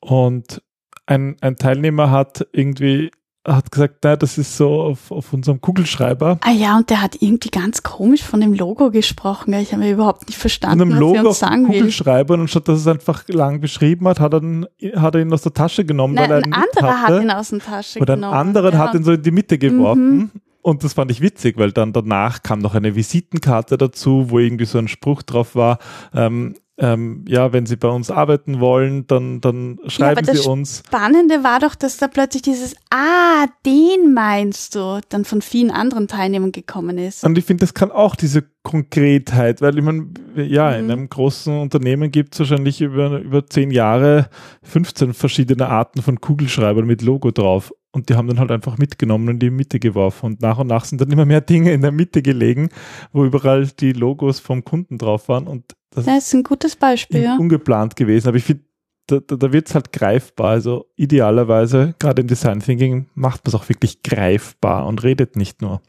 Und 0.00 0.62
ein, 1.06 1.36
ein 1.40 1.56
Teilnehmer 1.56 2.10
hat 2.10 2.46
irgendwie 2.52 3.10
hat 3.46 3.70
gesagt, 3.70 3.96
na, 4.02 4.16
das 4.16 4.38
ist 4.38 4.56
so 4.56 4.82
auf, 4.82 5.10
auf 5.10 5.32
unserem 5.32 5.60
Kugelschreiber. 5.60 6.38
Ah 6.42 6.50
ja, 6.50 6.76
und 6.76 6.90
der 6.90 7.00
hat 7.00 7.16
irgendwie 7.20 7.50
ganz 7.50 7.82
komisch 7.82 8.22
von 8.22 8.40
dem 8.40 8.52
Logo 8.54 8.90
gesprochen. 8.90 9.52
Ich 9.54 9.72
habe 9.72 9.88
überhaupt 9.88 10.26
nicht 10.26 10.38
verstanden, 10.38 10.80
von 10.80 10.88
dem 10.90 10.98
Logo 10.98 11.14
was 11.14 11.22
er 11.22 11.28
uns 11.28 11.38
sagen 11.38 11.66
auf 11.66 11.72
Kugelschreiber 11.72 12.34
will. 12.34 12.40
und 12.40 12.48
statt 12.48 12.68
dass 12.68 12.80
es 12.80 12.86
einfach 12.86 13.26
lang 13.28 13.60
beschrieben 13.60 14.08
hat, 14.08 14.20
hat 14.20 14.34
er, 14.34 14.42
ihn, 14.42 14.66
hat 14.96 15.14
er 15.14 15.20
ihn 15.20 15.32
aus 15.32 15.42
der 15.42 15.54
Tasche 15.54 15.84
genommen. 15.84 16.14
Nein, 16.14 16.30
weil 16.30 16.42
ein 16.42 16.52
anderer 16.52 17.02
hat 17.02 17.22
ihn 17.22 17.30
aus 17.30 17.50
der 17.50 17.60
Tasche 17.60 18.00
oder 18.00 18.16
genommen. 18.16 18.32
Oder 18.32 18.40
ein 18.40 18.48
anderer 18.48 18.72
ja. 18.72 18.78
hat 18.78 18.94
ihn 18.94 19.04
so 19.04 19.12
in 19.12 19.22
die 19.22 19.30
Mitte 19.30 19.58
geworfen. 19.58 20.16
Mhm. 20.16 20.30
Und 20.62 20.82
das 20.82 20.94
fand 20.94 21.12
ich 21.12 21.20
witzig, 21.20 21.58
weil 21.58 21.70
dann 21.70 21.92
danach 21.92 22.42
kam 22.42 22.58
noch 22.58 22.74
eine 22.74 22.96
Visitenkarte 22.96 23.78
dazu, 23.78 24.30
wo 24.30 24.40
irgendwie 24.40 24.64
so 24.64 24.78
ein 24.78 24.88
Spruch 24.88 25.22
drauf 25.22 25.54
war. 25.54 25.78
Ähm, 26.12 26.56
ähm, 26.78 27.24
ja, 27.26 27.52
wenn 27.52 27.64
Sie 27.64 27.76
bei 27.76 27.88
uns 27.88 28.10
arbeiten 28.10 28.60
wollen, 28.60 29.06
dann, 29.06 29.40
dann 29.40 29.78
schreiben 29.86 30.26
ja, 30.26 30.34
Sie 30.34 30.48
uns. 30.48 30.82
Spannende 30.86 31.42
war 31.42 31.58
doch, 31.58 31.74
dass 31.74 31.96
da 31.96 32.06
plötzlich 32.06 32.42
dieses, 32.42 32.76
ah, 32.90 33.46
den 33.64 34.12
meinst 34.12 34.74
du, 34.74 35.00
dann 35.08 35.24
von 35.24 35.40
vielen 35.40 35.70
anderen 35.70 36.06
Teilnehmern 36.06 36.52
gekommen 36.52 36.98
ist. 36.98 37.24
Und 37.24 37.38
ich 37.38 37.46
finde, 37.46 37.62
das 37.62 37.72
kann 37.72 37.90
auch 37.90 38.14
diese 38.14 38.44
Konkretheit, 38.62 39.62
weil 39.62 39.78
ich 39.78 39.84
meine, 39.84 40.08
ja, 40.34 40.72
mhm. 40.72 40.84
in 40.84 40.90
einem 40.90 41.08
großen 41.08 41.58
Unternehmen 41.58 42.10
gibt 42.10 42.34
es 42.34 42.40
wahrscheinlich 42.40 42.82
über, 42.82 43.20
über 43.20 43.46
zehn 43.46 43.70
Jahre 43.70 44.28
15 44.62 45.14
verschiedene 45.14 45.68
Arten 45.68 46.02
von 46.02 46.20
Kugelschreibern 46.20 46.84
mit 46.84 47.00
Logo 47.00 47.30
drauf. 47.30 47.72
Und 47.96 48.10
die 48.10 48.14
haben 48.14 48.28
dann 48.28 48.38
halt 48.38 48.50
einfach 48.50 48.76
mitgenommen 48.76 49.26
und 49.26 49.36
in 49.36 49.38
die 49.38 49.50
Mitte 49.50 49.80
geworfen. 49.80 50.26
Und 50.26 50.42
nach 50.42 50.58
und 50.58 50.66
nach 50.66 50.84
sind 50.84 51.00
dann 51.00 51.10
immer 51.10 51.24
mehr 51.24 51.40
Dinge 51.40 51.72
in 51.72 51.80
der 51.80 51.92
Mitte 51.92 52.20
gelegen, 52.20 52.68
wo 53.10 53.24
überall 53.24 53.68
die 53.68 53.94
Logos 53.94 54.38
vom 54.38 54.66
Kunden 54.66 54.98
drauf 54.98 55.30
waren. 55.30 55.46
Und 55.46 55.74
das, 55.92 56.04
das 56.04 56.26
ist 56.26 56.34
ein 56.34 56.42
gutes 56.42 56.76
Beispiel, 56.76 57.22
ja. 57.22 57.38
Ungeplant 57.38 57.96
gewesen. 57.96 58.28
Aber 58.28 58.36
ich 58.36 58.44
finde, 58.44 58.64
da, 59.06 59.20
da, 59.20 59.36
da 59.36 59.50
wird 59.50 59.68
es 59.68 59.74
halt 59.74 59.94
greifbar. 59.94 60.50
Also 60.50 60.90
idealerweise, 60.96 61.94
gerade 61.98 62.20
im 62.20 62.28
Design 62.28 62.60
Thinking, 62.60 63.06
macht 63.14 63.46
man 63.46 63.54
es 63.54 63.54
auch 63.54 63.66
wirklich 63.70 64.02
greifbar 64.02 64.86
und 64.86 65.02
redet 65.02 65.36
nicht 65.36 65.62
nur. 65.62 65.80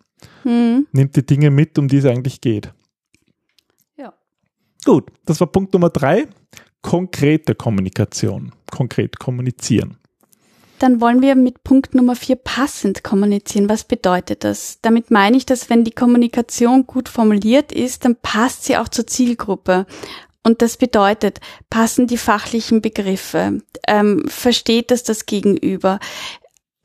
Hm. 0.44 0.88
Nimmt 0.94 1.14
die 1.18 1.26
Dinge 1.26 1.52
mit, 1.52 1.78
um 1.78 1.90
die 1.90 1.98
es 1.98 2.06
eigentlich 2.06 2.40
geht. 2.40 2.72
Ja. 3.98 4.14
Gut, 4.86 5.12
das 5.26 5.42
war 5.42 5.48
Punkt 5.48 5.74
Nummer 5.74 5.90
drei. 5.90 6.28
Konkrete 6.82 7.54
Kommunikation. 7.54 8.54
Konkret 8.72 9.20
kommunizieren. 9.20 9.98
Dann 10.80 11.02
wollen 11.02 11.22
wir 11.22 11.36
mit 11.36 11.64
Punkt 11.64 11.96
Nummer 11.96 12.16
vier 12.16 12.36
passend 12.36 13.04
kommunizieren. 13.04 13.70
Was 13.70 13.84
bedeutet 13.84 14.44
das? 14.44 14.80
Damit 14.82 15.10
meine 15.10 15.38
ich, 15.38 15.46
dass 15.46 15.70
wenn 15.70 15.84
die 15.84 15.92
Kommunikation 15.92 16.86
gut 16.86 17.10
formuliert 17.10 17.72
ist, 17.72 18.06
dann 18.06 18.16
passt 18.16 18.66
sie 18.66 18.78
auch 18.78 18.88
zur 18.88 19.08
Zielgruppe. 19.08 19.86
Und 20.44 20.62
das 20.62 20.78
bedeutet, 20.78 21.42
passen 21.70 22.08
die 22.08 22.18
fachlichen 22.18 22.82
Begriffe, 22.82 23.62
ähm, 23.88 24.24
versteht 24.28 24.92
das 24.92 25.04
das 25.04 25.26
Gegenüber, 25.26 26.00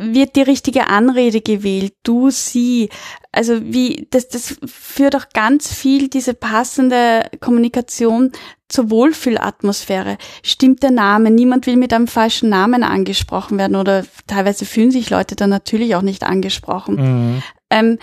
wird 0.03 0.37
die 0.37 0.43
richtige 0.43 0.89
Anrede 0.89 1.41
gewählt, 1.41 1.95
du, 2.03 2.31
sie. 2.31 2.89
Also 3.31 3.61
wie, 3.63 4.07
das, 4.11 4.29
das 4.29 4.57
führt 4.67 5.17
auch 5.17 5.29
ganz 5.33 5.73
viel 5.73 6.09
diese 6.09 6.35
passende 6.35 7.27
Kommunikation 7.41 8.33
zur 8.69 8.91
Wohlfühlatmosphäre. 8.91 10.19
Stimmt 10.43 10.83
der 10.83 10.91
Name? 10.91 11.31
Niemand 11.31 11.67
will 11.67 11.77
mit 11.77 11.93
einem 11.93 12.09
falschen 12.09 12.49
Namen 12.49 12.83
angesprochen 12.83 13.59
werden 13.59 13.77
oder 13.77 14.05
teilweise 14.27 14.65
fühlen 14.65 14.91
sich 14.91 15.11
Leute 15.11 15.37
dann 15.37 15.51
natürlich 15.51 15.95
auch 15.95 16.03
nicht 16.03 16.25
angesprochen. 16.25 16.95
Mhm. 16.97 17.43
Ähm, 17.71 17.99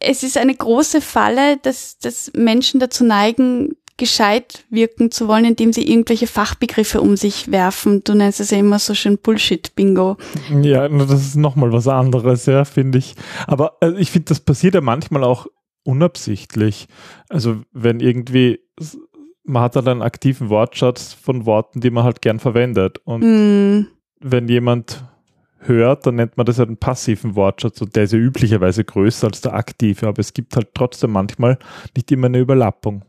es 0.00 0.22
ist 0.22 0.38
eine 0.38 0.54
große 0.54 1.00
Falle, 1.00 1.56
dass, 1.58 1.98
dass 1.98 2.32
Menschen 2.34 2.78
dazu 2.80 3.04
neigen, 3.04 3.76
gescheit 3.98 4.64
wirken 4.70 5.10
zu 5.10 5.28
wollen, 5.28 5.44
indem 5.44 5.72
sie 5.72 5.88
irgendwelche 5.90 6.26
Fachbegriffe 6.26 7.00
um 7.00 7.16
sich 7.16 7.50
werfen. 7.50 8.02
Du 8.04 8.14
nennst 8.14 8.40
es 8.40 8.50
ja 8.50 8.58
immer 8.58 8.78
so 8.78 8.94
schön 8.94 9.18
Bullshit-Bingo. 9.18 10.16
Ja, 10.62 10.88
das 10.88 11.20
ist 11.20 11.36
nochmal 11.36 11.72
was 11.72 11.86
anderes, 11.86 12.46
ja, 12.46 12.64
finde 12.64 12.98
ich. 12.98 13.14
Aber 13.46 13.76
äh, 13.80 13.92
ich 13.98 14.10
finde, 14.10 14.26
das 14.26 14.40
passiert 14.40 14.74
ja 14.74 14.80
manchmal 14.80 15.24
auch 15.24 15.46
unabsichtlich. 15.84 16.86
Also 17.28 17.56
wenn 17.72 18.00
irgendwie, 18.00 18.60
man 19.44 19.62
hat 19.62 19.76
halt 19.76 19.88
einen 19.88 20.02
aktiven 20.02 20.48
Wortschatz 20.48 21.12
von 21.12 21.44
Worten, 21.44 21.80
die 21.80 21.90
man 21.90 22.04
halt 22.04 22.22
gern 22.22 22.38
verwendet. 22.38 22.98
Und 23.04 23.22
mm. 23.22 23.86
wenn 24.20 24.48
jemand 24.48 25.04
hört, 25.60 26.06
dann 26.06 26.16
nennt 26.16 26.36
man 26.36 26.46
das 26.46 26.58
ja 26.58 26.64
einen 26.64 26.76
passiven 26.76 27.34
Wortschatz 27.34 27.80
und 27.80 27.94
der 27.96 28.04
ist 28.04 28.12
ja 28.12 28.18
üblicherweise 28.18 28.84
größer 28.84 29.26
als 29.26 29.40
der 29.40 29.54
aktive, 29.54 30.06
aber 30.06 30.20
es 30.20 30.32
gibt 30.32 30.56
halt 30.56 30.68
trotzdem 30.74 31.12
manchmal 31.12 31.58
nicht 31.96 32.10
immer 32.12 32.26
eine 32.26 32.38
Überlappung. 32.38 33.04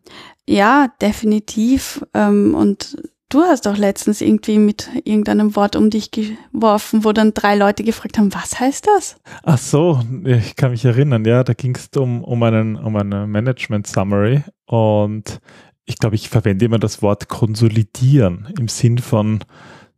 Ja, 0.47 0.91
definitiv. 1.01 2.03
Ähm, 2.13 2.55
und 2.55 2.97
du 3.29 3.41
hast 3.41 3.67
auch 3.67 3.77
letztens 3.77 4.21
irgendwie 4.21 4.57
mit 4.57 4.89
irgendeinem 5.03 5.55
Wort 5.55 5.75
um 5.75 5.89
dich 5.89 6.11
geworfen, 6.11 7.03
wo 7.03 7.11
dann 7.13 7.33
drei 7.33 7.55
Leute 7.55 7.83
gefragt 7.83 8.17
haben, 8.17 8.33
was 8.33 8.59
heißt 8.59 8.87
das? 8.87 9.17
Ach 9.43 9.57
so, 9.57 10.01
ich 10.25 10.55
kann 10.55 10.71
mich 10.71 10.83
erinnern, 10.85 11.25
ja, 11.25 11.43
da 11.43 11.53
ging 11.53 11.75
es 11.75 11.89
um, 11.95 12.23
um, 12.23 12.41
einen, 12.43 12.75
um 12.75 12.95
eine 12.95 13.27
Management 13.27 13.87
Summary 13.87 14.43
und 14.65 15.39
ich 15.85 15.97
glaube, 15.97 16.15
ich 16.15 16.29
verwende 16.29 16.65
immer 16.65 16.79
das 16.79 17.01
Wort 17.01 17.29
konsolidieren 17.29 18.53
im 18.59 18.67
Sinn 18.67 18.99
von 18.99 19.43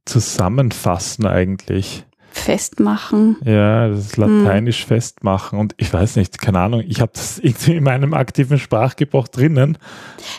zusammenfassen 0.05 1.25
eigentlich 1.25 2.05
festmachen. 2.31 3.37
Ja, 3.43 3.89
das 3.89 3.99
ist 3.99 4.17
lateinisch 4.17 4.81
hm. 4.81 4.87
festmachen 4.87 5.59
und 5.59 5.75
ich 5.77 5.93
weiß 5.93 6.15
nicht, 6.15 6.39
keine 6.39 6.59
Ahnung, 6.59 6.83
ich 6.85 7.01
habe 7.01 7.11
das 7.13 7.39
irgendwie 7.43 7.75
in 7.75 7.83
meinem 7.83 8.13
aktiven 8.13 8.57
Sprachgebrauch 8.57 9.27
drinnen. 9.27 9.77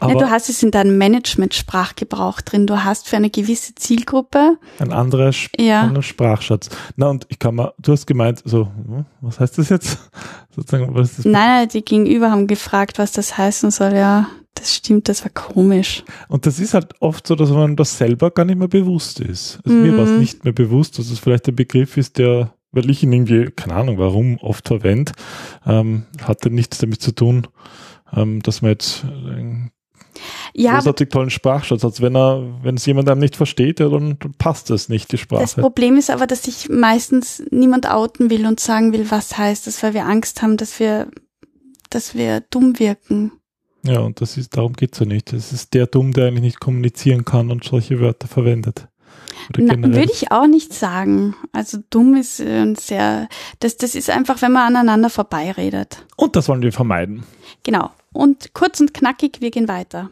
Aber 0.00 0.14
ja, 0.14 0.18
du 0.18 0.30
hast 0.30 0.48
es 0.48 0.62
in 0.62 0.70
deinem 0.70 0.98
Management-Sprachgebrauch 0.98 2.40
drin. 2.40 2.66
Du 2.66 2.82
hast 2.84 3.08
für 3.08 3.16
eine 3.16 3.30
gewisse 3.30 3.74
Zielgruppe 3.74 4.56
ein 4.78 4.92
anderer 4.92 5.32
ja. 5.58 6.02
Sprachschatz. 6.02 6.70
Na 6.96 7.08
und 7.08 7.26
ich 7.28 7.38
kann 7.38 7.54
mal, 7.54 7.72
du 7.78 7.92
hast 7.92 8.06
gemeint, 8.06 8.42
so, 8.44 8.66
hm, 8.66 9.04
was 9.20 9.38
heißt 9.40 9.58
das 9.58 9.68
jetzt? 9.68 9.98
Sozusagen, 10.54 10.94
was 10.94 11.10
ist 11.10 11.18
das? 11.20 11.24
Nein, 11.26 11.68
die 11.68 11.84
Gegenüber 11.84 12.30
haben 12.30 12.46
gefragt, 12.46 12.98
was 12.98 13.12
das 13.12 13.38
heißen 13.38 13.70
soll, 13.70 13.94
ja. 13.94 14.26
Das 14.54 14.74
stimmt, 14.74 15.08
das 15.08 15.24
war 15.24 15.30
komisch. 15.30 16.04
Und 16.28 16.46
das 16.46 16.58
ist 16.58 16.74
halt 16.74 16.94
oft 17.00 17.26
so, 17.26 17.34
dass 17.34 17.50
man 17.50 17.74
das 17.74 17.96
selber 17.96 18.30
gar 18.30 18.44
nicht 18.44 18.58
mehr 18.58 18.68
bewusst 18.68 19.18
ist. 19.18 19.60
Also 19.64 19.76
mhm. 19.76 19.82
Mir 19.82 19.96
war 19.96 20.04
es 20.04 20.18
nicht 20.18 20.44
mehr 20.44 20.52
bewusst, 20.52 20.98
dass 20.98 21.10
es 21.10 21.18
vielleicht 21.18 21.48
ein 21.48 21.56
Begriff 21.56 21.96
ist, 21.96 22.18
der, 22.18 22.52
weil 22.70 22.90
ich 22.90 23.02
ihn 23.02 23.12
irgendwie, 23.12 23.50
keine 23.50 23.74
Ahnung 23.74 23.98
warum, 23.98 24.38
oft 24.38 24.68
verwende, 24.68 25.12
ähm, 25.66 26.04
hatte 26.22 26.50
nichts 26.50 26.78
damit 26.78 27.00
zu 27.00 27.12
tun, 27.12 27.48
ähm, 28.14 28.42
dass 28.42 28.62
man 28.62 28.72
jetzt 28.72 29.04
einen 29.04 29.72
ja, 30.54 30.74
großartig 30.74 31.08
tollen 31.08 31.30
Sprachschatz 31.30 31.82
hat. 31.82 32.00
Wenn 32.00 32.16
er, 32.16 32.42
wenn 32.62 32.76
es 32.76 32.86
jemand 32.86 33.08
einem 33.08 33.20
nicht 33.20 33.36
versteht, 33.36 33.80
ja, 33.80 33.88
dann, 33.88 34.18
passt 34.38 34.70
das 34.70 34.88
nicht, 34.88 35.12
die 35.12 35.18
Sprache. 35.18 35.42
Das 35.42 35.54
Problem 35.54 35.96
ist 35.96 36.10
aber, 36.10 36.26
dass 36.26 36.42
sich 36.42 36.68
meistens 36.68 37.42
niemand 37.50 37.90
outen 37.90 38.30
will 38.30 38.46
und 38.46 38.60
sagen 38.60 38.92
will, 38.92 39.10
was 39.10 39.36
heißt 39.36 39.66
das, 39.66 39.82
weil 39.82 39.94
wir 39.94 40.06
Angst 40.06 40.42
haben, 40.42 40.56
dass 40.56 40.78
wir, 40.78 41.08
dass 41.90 42.14
wir 42.14 42.40
dumm 42.50 42.78
wirken. 42.78 43.32
Ja, 43.84 44.00
und 44.00 44.20
das 44.20 44.36
ist, 44.36 44.56
darum 44.56 44.74
geht's 44.74 44.98
ja 45.00 45.06
nicht. 45.06 45.32
Es 45.32 45.52
ist 45.52 45.74
der 45.74 45.86
Dumm, 45.86 46.12
der 46.12 46.28
eigentlich 46.28 46.42
nicht 46.42 46.60
kommunizieren 46.60 47.24
kann 47.24 47.50
und 47.50 47.64
solche 47.64 48.00
Wörter 48.00 48.28
verwendet. 48.28 48.88
Würde 49.56 50.12
ich 50.12 50.30
auch 50.30 50.46
nicht 50.46 50.72
sagen. 50.72 51.34
Also 51.52 51.78
dumm 51.90 52.14
ist 52.14 52.38
äh, 52.38 52.74
sehr, 52.78 53.28
das, 53.58 53.76
das 53.76 53.94
ist 53.94 54.08
einfach, 54.08 54.40
wenn 54.40 54.52
man 54.52 54.76
aneinander 54.76 55.10
vorbeiredet. 55.10 56.04
Und 56.16 56.36
das 56.36 56.48
wollen 56.48 56.62
wir 56.62 56.72
vermeiden. 56.72 57.24
Genau. 57.64 57.90
Und 58.12 58.54
kurz 58.54 58.78
und 58.80 58.94
knackig, 58.94 59.40
wir 59.40 59.50
gehen 59.50 59.68
weiter 59.68 60.10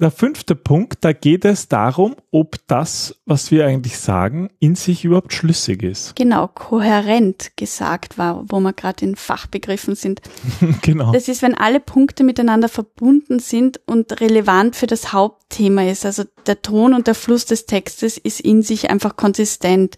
der 0.00 0.10
fünfte 0.10 0.54
Punkt, 0.54 1.04
da 1.04 1.12
geht 1.12 1.44
es 1.44 1.68
darum, 1.68 2.16
ob 2.30 2.56
das, 2.66 3.16
was 3.26 3.50
wir 3.50 3.66
eigentlich 3.66 3.98
sagen, 3.98 4.50
in 4.58 4.74
sich 4.74 5.04
überhaupt 5.04 5.32
schlüssig 5.32 5.82
ist. 5.82 6.16
Genau, 6.16 6.48
kohärent 6.48 7.56
gesagt 7.56 8.18
war, 8.18 8.44
wo 8.48 8.60
wir 8.60 8.72
gerade 8.72 9.04
in 9.04 9.16
Fachbegriffen 9.16 9.94
sind. 9.94 10.22
genau. 10.82 11.12
Das 11.12 11.28
ist, 11.28 11.42
wenn 11.42 11.54
alle 11.54 11.80
Punkte 11.80 12.24
miteinander 12.24 12.68
verbunden 12.68 13.38
sind 13.38 13.80
und 13.86 14.20
relevant 14.20 14.76
für 14.76 14.86
das 14.86 15.12
Hauptthema 15.12 15.84
ist. 15.84 16.06
Also 16.06 16.24
der 16.46 16.62
Ton 16.62 16.94
und 16.94 17.06
der 17.06 17.14
Fluss 17.14 17.44
des 17.44 17.66
Textes 17.66 18.18
ist 18.18 18.40
in 18.40 18.62
sich 18.62 18.90
einfach 18.90 19.16
konsistent 19.16 19.96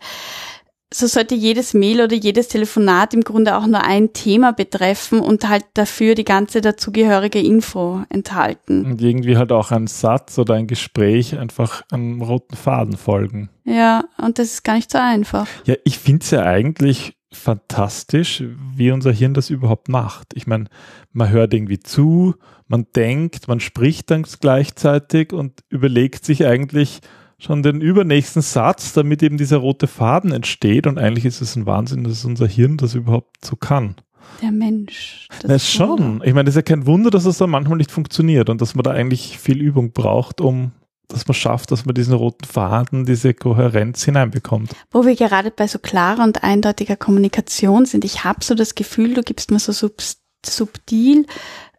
so 0.92 1.06
sollte 1.06 1.34
jedes 1.34 1.74
Mail 1.74 2.02
oder 2.02 2.16
jedes 2.16 2.48
Telefonat 2.48 3.14
im 3.14 3.22
Grunde 3.22 3.56
auch 3.56 3.66
nur 3.66 3.82
ein 3.82 4.12
Thema 4.12 4.52
betreffen 4.52 5.20
und 5.20 5.48
halt 5.48 5.64
dafür 5.74 6.14
die 6.14 6.24
ganze 6.24 6.60
dazugehörige 6.60 7.40
Info 7.40 8.02
enthalten. 8.08 8.84
Und 8.84 9.02
irgendwie 9.02 9.36
halt 9.36 9.52
auch 9.52 9.70
ein 9.70 9.86
Satz 9.86 10.38
oder 10.38 10.54
ein 10.54 10.66
Gespräch 10.66 11.38
einfach 11.38 11.82
einem 11.90 12.22
roten 12.22 12.56
Faden 12.56 12.96
folgen. 12.96 13.50
Ja, 13.64 14.04
und 14.18 14.38
das 14.38 14.48
ist 14.48 14.64
gar 14.64 14.74
nicht 14.74 14.90
so 14.90 14.98
einfach. 14.98 15.46
Ja, 15.64 15.74
ich 15.84 15.98
finde 15.98 16.22
es 16.22 16.30
ja 16.30 16.42
eigentlich 16.42 17.16
fantastisch, 17.32 18.44
wie 18.76 18.90
unser 18.90 19.12
Hirn 19.12 19.34
das 19.34 19.50
überhaupt 19.50 19.88
macht. 19.88 20.34
Ich 20.34 20.46
meine, 20.46 20.66
man 21.12 21.30
hört 21.30 21.54
irgendwie 21.54 21.80
zu, 21.80 22.34
man 22.68 22.86
denkt, 22.94 23.48
man 23.48 23.60
spricht 23.60 24.10
dann 24.10 24.24
gleichzeitig 24.40 25.32
und 25.32 25.60
überlegt 25.68 26.24
sich 26.24 26.46
eigentlich, 26.46 27.00
schon 27.42 27.62
den 27.62 27.80
übernächsten 27.80 28.40
Satz, 28.40 28.92
damit 28.92 29.22
eben 29.22 29.36
dieser 29.36 29.58
rote 29.58 29.86
Faden 29.88 30.32
entsteht. 30.32 30.86
Und 30.86 30.98
eigentlich 30.98 31.24
ist 31.24 31.40
es 31.40 31.56
ein 31.56 31.66
Wahnsinn, 31.66 32.04
dass 32.04 32.24
unser 32.24 32.46
Hirn 32.46 32.76
das 32.76 32.94
überhaupt 32.94 33.44
so 33.44 33.56
kann. 33.56 33.96
Der 34.40 34.52
Mensch. 34.52 35.26
Das 35.40 35.48
Na, 35.48 35.58
schon. 35.58 36.22
Ich 36.24 36.34
meine, 36.34 36.48
es 36.48 36.54
ist 36.54 36.68
ja 36.68 36.74
kein 36.74 36.86
Wunder, 36.86 37.10
dass 37.10 37.24
es 37.24 37.38
da 37.38 37.46
manchmal 37.46 37.78
nicht 37.78 37.90
funktioniert 37.90 38.48
und 38.48 38.60
dass 38.60 38.74
man 38.74 38.84
da 38.84 38.92
eigentlich 38.92 39.38
viel 39.38 39.60
Übung 39.60 39.92
braucht, 39.92 40.40
um 40.40 40.72
dass 41.08 41.26
man 41.26 41.34
schafft, 41.34 41.70
dass 41.70 41.84
man 41.84 41.94
diesen 41.94 42.14
roten 42.14 42.46
Faden, 42.46 43.04
diese 43.04 43.34
Kohärenz 43.34 44.02
hineinbekommt. 44.04 44.72
Wo 44.90 45.04
wir 45.04 45.14
gerade 45.14 45.50
bei 45.50 45.66
so 45.66 45.78
klarer 45.78 46.24
und 46.24 46.42
eindeutiger 46.42 46.96
Kommunikation 46.96 47.84
sind. 47.84 48.06
Ich 48.06 48.24
habe 48.24 48.42
so 48.42 48.54
das 48.54 48.74
Gefühl, 48.74 49.12
du 49.12 49.22
gibst 49.22 49.50
mir 49.50 49.58
so 49.58 49.72
sub 49.72 50.00
subtil 50.44 51.26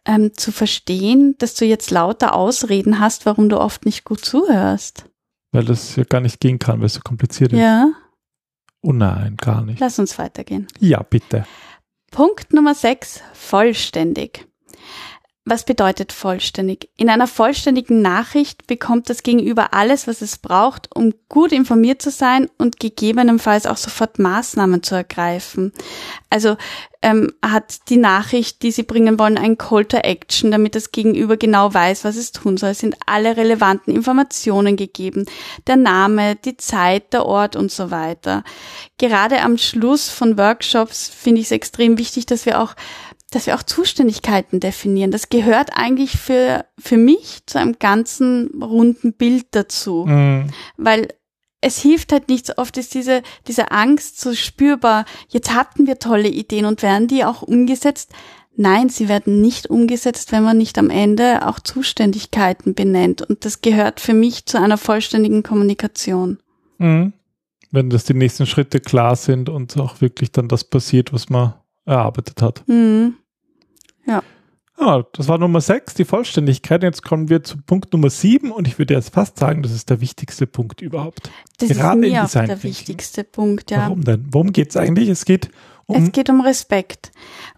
ähm, 0.06 0.30
zu 0.36 0.52
verstehen, 0.52 1.34
dass 1.38 1.54
du 1.54 1.64
jetzt 1.64 1.90
lauter 1.90 2.34
Ausreden 2.34 3.00
hast, 3.00 3.26
warum 3.26 3.48
du 3.48 3.58
oft 3.58 3.84
nicht 3.86 4.04
gut 4.04 4.24
zuhörst. 4.24 5.06
Weil 5.54 5.64
das 5.64 5.94
ja 5.94 6.02
gar 6.02 6.20
nicht 6.20 6.40
gehen 6.40 6.58
kann, 6.58 6.80
weil 6.80 6.86
es 6.86 6.94
so 6.94 7.00
kompliziert 7.00 7.52
ist. 7.52 7.60
Ja. 7.60 7.92
Oh 8.82 8.92
nein, 8.92 9.36
gar 9.36 9.62
nicht. 9.62 9.78
Lass 9.78 10.00
uns 10.00 10.18
weitergehen. 10.18 10.66
Ja, 10.80 11.00
bitte. 11.04 11.46
Punkt 12.10 12.52
Nummer 12.52 12.74
6, 12.74 13.22
vollständig. 13.34 14.48
Was 15.46 15.64
bedeutet 15.64 16.10
vollständig? 16.12 16.88
In 16.96 17.10
einer 17.10 17.26
vollständigen 17.26 18.00
Nachricht 18.00 18.66
bekommt 18.66 19.10
das 19.10 19.22
Gegenüber 19.22 19.74
alles, 19.74 20.06
was 20.06 20.22
es 20.22 20.38
braucht, 20.38 20.88
um 20.96 21.12
gut 21.28 21.52
informiert 21.52 22.00
zu 22.00 22.10
sein 22.10 22.48
und 22.56 22.80
gegebenenfalls 22.80 23.66
auch 23.66 23.76
sofort 23.76 24.18
Maßnahmen 24.18 24.82
zu 24.82 24.94
ergreifen. 24.94 25.72
Also 26.30 26.56
ähm, 27.02 27.34
hat 27.44 27.90
die 27.90 27.98
Nachricht, 27.98 28.62
die 28.62 28.70
Sie 28.70 28.84
bringen 28.84 29.18
wollen, 29.18 29.36
ein 29.36 29.58
Call 29.58 29.84
to 29.84 29.98
Action, 29.98 30.50
damit 30.50 30.74
das 30.74 30.92
Gegenüber 30.92 31.36
genau 31.36 31.74
weiß, 31.74 32.04
was 32.04 32.16
es 32.16 32.32
tun 32.32 32.56
soll. 32.56 32.70
Es 32.70 32.78
sind 32.78 32.96
alle 33.04 33.36
relevanten 33.36 33.94
Informationen 33.94 34.76
gegeben. 34.76 35.26
Der 35.66 35.76
Name, 35.76 36.36
die 36.36 36.56
Zeit, 36.56 37.12
der 37.12 37.26
Ort 37.26 37.54
und 37.54 37.70
so 37.70 37.90
weiter. 37.90 38.44
Gerade 38.96 39.42
am 39.42 39.58
Schluss 39.58 40.08
von 40.08 40.38
Workshops 40.38 41.10
finde 41.10 41.42
ich 41.42 41.48
es 41.48 41.52
extrem 41.52 41.98
wichtig, 41.98 42.24
dass 42.24 42.46
wir 42.46 42.62
auch 42.62 42.74
dass 43.34 43.46
wir 43.46 43.54
auch 43.54 43.62
Zuständigkeiten 43.62 44.60
definieren. 44.60 45.10
Das 45.10 45.28
gehört 45.28 45.70
eigentlich 45.74 46.12
für, 46.18 46.64
für 46.78 46.96
mich 46.96 47.40
zu 47.46 47.58
einem 47.58 47.78
ganzen 47.78 48.62
runden 48.62 49.12
Bild 49.12 49.46
dazu. 49.52 50.04
Mhm. 50.06 50.50
Weil 50.76 51.08
es 51.60 51.78
hilft 51.78 52.12
halt 52.12 52.28
nichts. 52.28 52.56
Oft 52.56 52.76
ist 52.76 52.94
diese, 52.94 53.22
diese 53.48 53.70
Angst 53.70 54.20
so 54.20 54.34
spürbar. 54.34 55.06
Jetzt 55.28 55.54
hatten 55.54 55.86
wir 55.86 55.98
tolle 55.98 56.28
Ideen 56.28 56.66
und 56.66 56.82
werden 56.82 57.08
die 57.08 57.24
auch 57.24 57.42
umgesetzt? 57.42 58.12
Nein, 58.56 58.88
sie 58.88 59.08
werden 59.08 59.40
nicht 59.40 59.68
umgesetzt, 59.68 60.30
wenn 60.30 60.44
man 60.44 60.58
nicht 60.58 60.78
am 60.78 60.90
Ende 60.90 61.48
auch 61.48 61.58
Zuständigkeiten 61.58 62.74
benennt. 62.74 63.22
Und 63.22 63.44
das 63.44 63.62
gehört 63.62 63.98
für 63.98 64.14
mich 64.14 64.46
zu 64.46 64.60
einer 64.60 64.78
vollständigen 64.78 65.42
Kommunikation. 65.42 66.38
Mhm. 66.78 67.14
Wenn 67.72 67.90
das 67.90 68.04
die 68.04 68.14
nächsten 68.14 68.46
Schritte 68.46 68.78
klar 68.78 69.16
sind 69.16 69.48
und 69.48 69.76
auch 69.78 70.00
wirklich 70.00 70.30
dann 70.30 70.46
das 70.46 70.62
passiert, 70.62 71.12
was 71.12 71.30
man 71.30 71.54
erarbeitet 71.84 72.40
hat. 72.42 72.62
Mhm. 72.68 73.14
Ja. 74.06 74.22
Ah, 74.76 75.04
das 75.12 75.28
war 75.28 75.38
Nummer 75.38 75.60
6, 75.60 75.94
die 75.94 76.04
Vollständigkeit. 76.04 76.82
Jetzt 76.82 77.04
kommen 77.04 77.28
wir 77.28 77.44
zu 77.44 77.58
Punkt 77.58 77.92
Nummer 77.92 78.10
7 78.10 78.50
und 78.50 78.66
ich 78.66 78.78
würde 78.78 78.94
jetzt 78.94 79.14
fast 79.14 79.38
sagen, 79.38 79.62
das 79.62 79.72
ist 79.72 79.88
der 79.88 80.00
wichtigste 80.00 80.48
Punkt 80.48 80.80
überhaupt. 80.82 81.30
Das 81.58 81.68
Gerade 81.68 82.06
ist 82.06 82.12
mir 82.12 82.24
auch 82.24 82.46
der 82.46 82.62
wichtigste 82.62 83.22
Punkt, 83.22 83.70
ja. 83.70 83.82
Warum 83.82 84.04
denn? 84.04 84.26
Worum 84.30 84.52
geht 84.52 84.70
es 84.70 84.76
eigentlich? 84.76 85.08
Es 85.08 85.24
geht 85.24 85.50
um. 85.86 86.02
Es 86.02 86.12
geht 86.12 86.28
um 86.28 86.40
Respekt. 86.40 87.12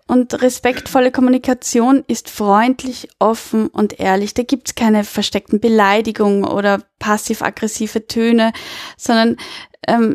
Und 0.06 0.40
respektvolle 0.42 1.10
Kommunikation 1.10 2.04
ist 2.06 2.28
freundlich, 2.28 3.08
offen 3.18 3.68
und 3.68 3.98
ehrlich. 3.98 4.34
Da 4.34 4.42
gibt's 4.42 4.74
keine 4.74 5.02
versteckten 5.02 5.58
Beleidigungen 5.58 6.44
oder 6.44 6.82
passiv-aggressive 6.98 8.06
Töne, 8.06 8.52
sondern 8.96 9.36
ähm, 9.88 10.14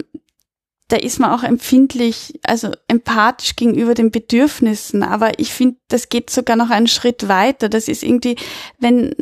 da 0.91 0.97
ist 0.97 1.19
man 1.19 1.31
auch 1.31 1.43
empfindlich, 1.43 2.39
also 2.43 2.71
empathisch 2.89 3.55
gegenüber 3.55 3.93
den 3.93 4.11
Bedürfnissen. 4.11 5.03
Aber 5.03 5.39
ich 5.39 5.53
finde, 5.53 5.77
das 5.87 6.09
geht 6.09 6.29
sogar 6.29 6.57
noch 6.57 6.69
einen 6.69 6.87
Schritt 6.87 7.29
weiter. 7.29 7.69
Das 7.69 7.87
ist 7.87 8.03
irgendwie, 8.03 8.35
wenn 8.77 9.15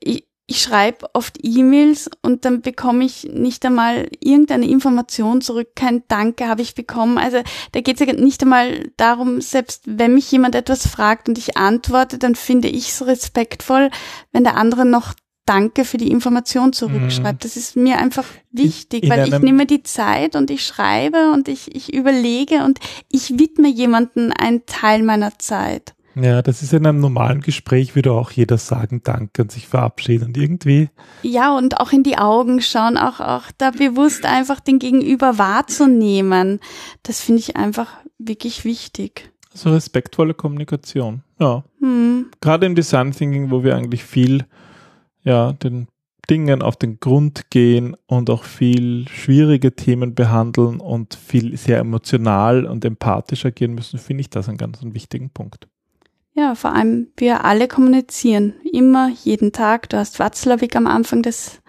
ich, 0.00 0.28
ich 0.46 0.62
schreibe 0.62 1.06
oft 1.14 1.38
E-Mails 1.42 2.08
und 2.22 2.44
dann 2.44 2.60
bekomme 2.60 3.04
ich 3.04 3.24
nicht 3.24 3.66
einmal 3.66 4.08
irgendeine 4.20 4.68
Information 4.68 5.40
zurück. 5.40 5.70
Kein 5.74 6.04
Danke 6.06 6.46
habe 6.46 6.62
ich 6.62 6.76
bekommen. 6.76 7.18
Also 7.18 7.38
da 7.72 7.80
geht 7.80 8.00
es 8.00 8.06
ja 8.06 8.12
nicht 8.12 8.42
einmal 8.42 8.90
darum, 8.96 9.40
selbst 9.40 9.82
wenn 9.86 10.14
mich 10.14 10.30
jemand 10.30 10.54
etwas 10.54 10.86
fragt 10.86 11.28
und 11.28 11.36
ich 11.36 11.56
antworte, 11.56 12.18
dann 12.18 12.36
finde 12.36 12.68
ich 12.68 12.90
es 12.90 13.04
respektvoll, 13.04 13.90
wenn 14.30 14.44
der 14.44 14.56
andere 14.56 14.86
noch 14.86 15.14
Danke 15.48 15.86
für 15.86 15.96
die 15.96 16.10
Information 16.10 16.74
zurückschreibt. 16.74 17.42
Mhm. 17.42 17.48
Das 17.48 17.56
ist 17.56 17.74
mir 17.74 17.98
einfach 17.98 18.24
wichtig, 18.52 19.04
in, 19.04 19.10
in 19.10 19.18
weil 19.18 19.28
ich 19.28 19.38
nehme 19.38 19.64
die 19.64 19.82
Zeit 19.82 20.36
und 20.36 20.50
ich 20.50 20.66
schreibe 20.66 21.32
und 21.32 21.48
ich, 21.48 21.74
ich 21.74 21.94
überlege 21.94 22.64
und 22.64 22.80
ich 23.08 23.38
widme 23.38 23.68
jemanden 23.68 24.30
einen 24.30 24.66
Teil 24.66 25.02
meiner 25.02 25.38
Zeit. 25.38 25.94
Ja, 26.20 26.42
das 26.42 26.62
ist 26.62 26.72
in 26.72 26.84
einem 26.84 27.00
normalen 27.00 27.40
Gespräch, 27.40 27.94
würde 27.94 28.12
auch 28.12 28.30
jeder 28.30 28.58
sagen 28.58 29.02
Danke 29.04 29.42
und 29.42 29.52
sich 29.52 29.68
verabschieden 29.68 30.28
und 30.28 30.36
irgendwie. 30.36 30.90
Ja, 31.22 31.56
und 31.56 31.80
auch 31.80 31.92
in 31.92 32.02
die 32.02 32.18
Augen 32.18 32.60
schauen, 32.60 32.98
auch, 32.98 33.20
auch 33.20 33.44
da 33.56 33.70
bewusst 33.70 34.26
einfach 34.26 34.60
den 34.60 34.78
Gegenüber 34.78 35.38
wahrzunehmen. 35.38 36.60
Das 37.04 37.20
finde 37.20 37.40
ich 37.40 37.56
einfach 37.56 37.88
wirklich 38.18 38.64
wichtig. 38.64 39.30
Also 39.52 39.70
respektvolle 39.70 40.34
Kommunikation. 40.34 41.22
Ja. 41.40 41.64
Hm. 41.80 42.26
Gerade 42.40 42.66
im 42.66 42.74
Design 42.74 43.12
Thinking, 43.12 43.50
wo 43.50 43.62
wir 43.62 43.76
eigentlich 43.76 44.04
viel 44.04 44.44
ja, 45.28 45.52
den 45.52 45.88
Dingen 46.30 46.62
auf 46.62 46.76
den 46.76 47.00
Grund 47.00 47.50
gehen 47.50 47.96
und 48.06 48.30
auch 48.30 48.44
viel 48.44 49.06
schwierige 49.08 49.76
Themen 49.76 50.14
behandeln 50.14 50.80
und 50.80 51.14
viel 51.14 51.56
sehr 51.58 51.78
emotional 51.78 52.64
und 52.64 52.84
empathisch 52.84 53.44
agieren 53.44 53.74
müssen, 53.74 53.98
finde 53.98 54.22
ich 54.22 54.30
das 54.30 54.48
einen 54.48 54.56
ganz 54.56 54.78
wichtigen 54.82 55.28
Punkt. 55.28 55.68
Ja, 56.32 56.54
vor 56.54 56.74
allem 56.74 57.08
wir 57.16 57.44
alle 57.44 57.68
kommunizieren. 57.68 58.54
Immer, 58.72 59.10
jeden 59.22 59.52
Tag. 59.52 59.90
Du 59.90 59.98
hast 59.98 60.18
Watzlawick 60.18 60.76
am 60.76 60.86
Anfang 60.86 61.22
des, 61.22 61.60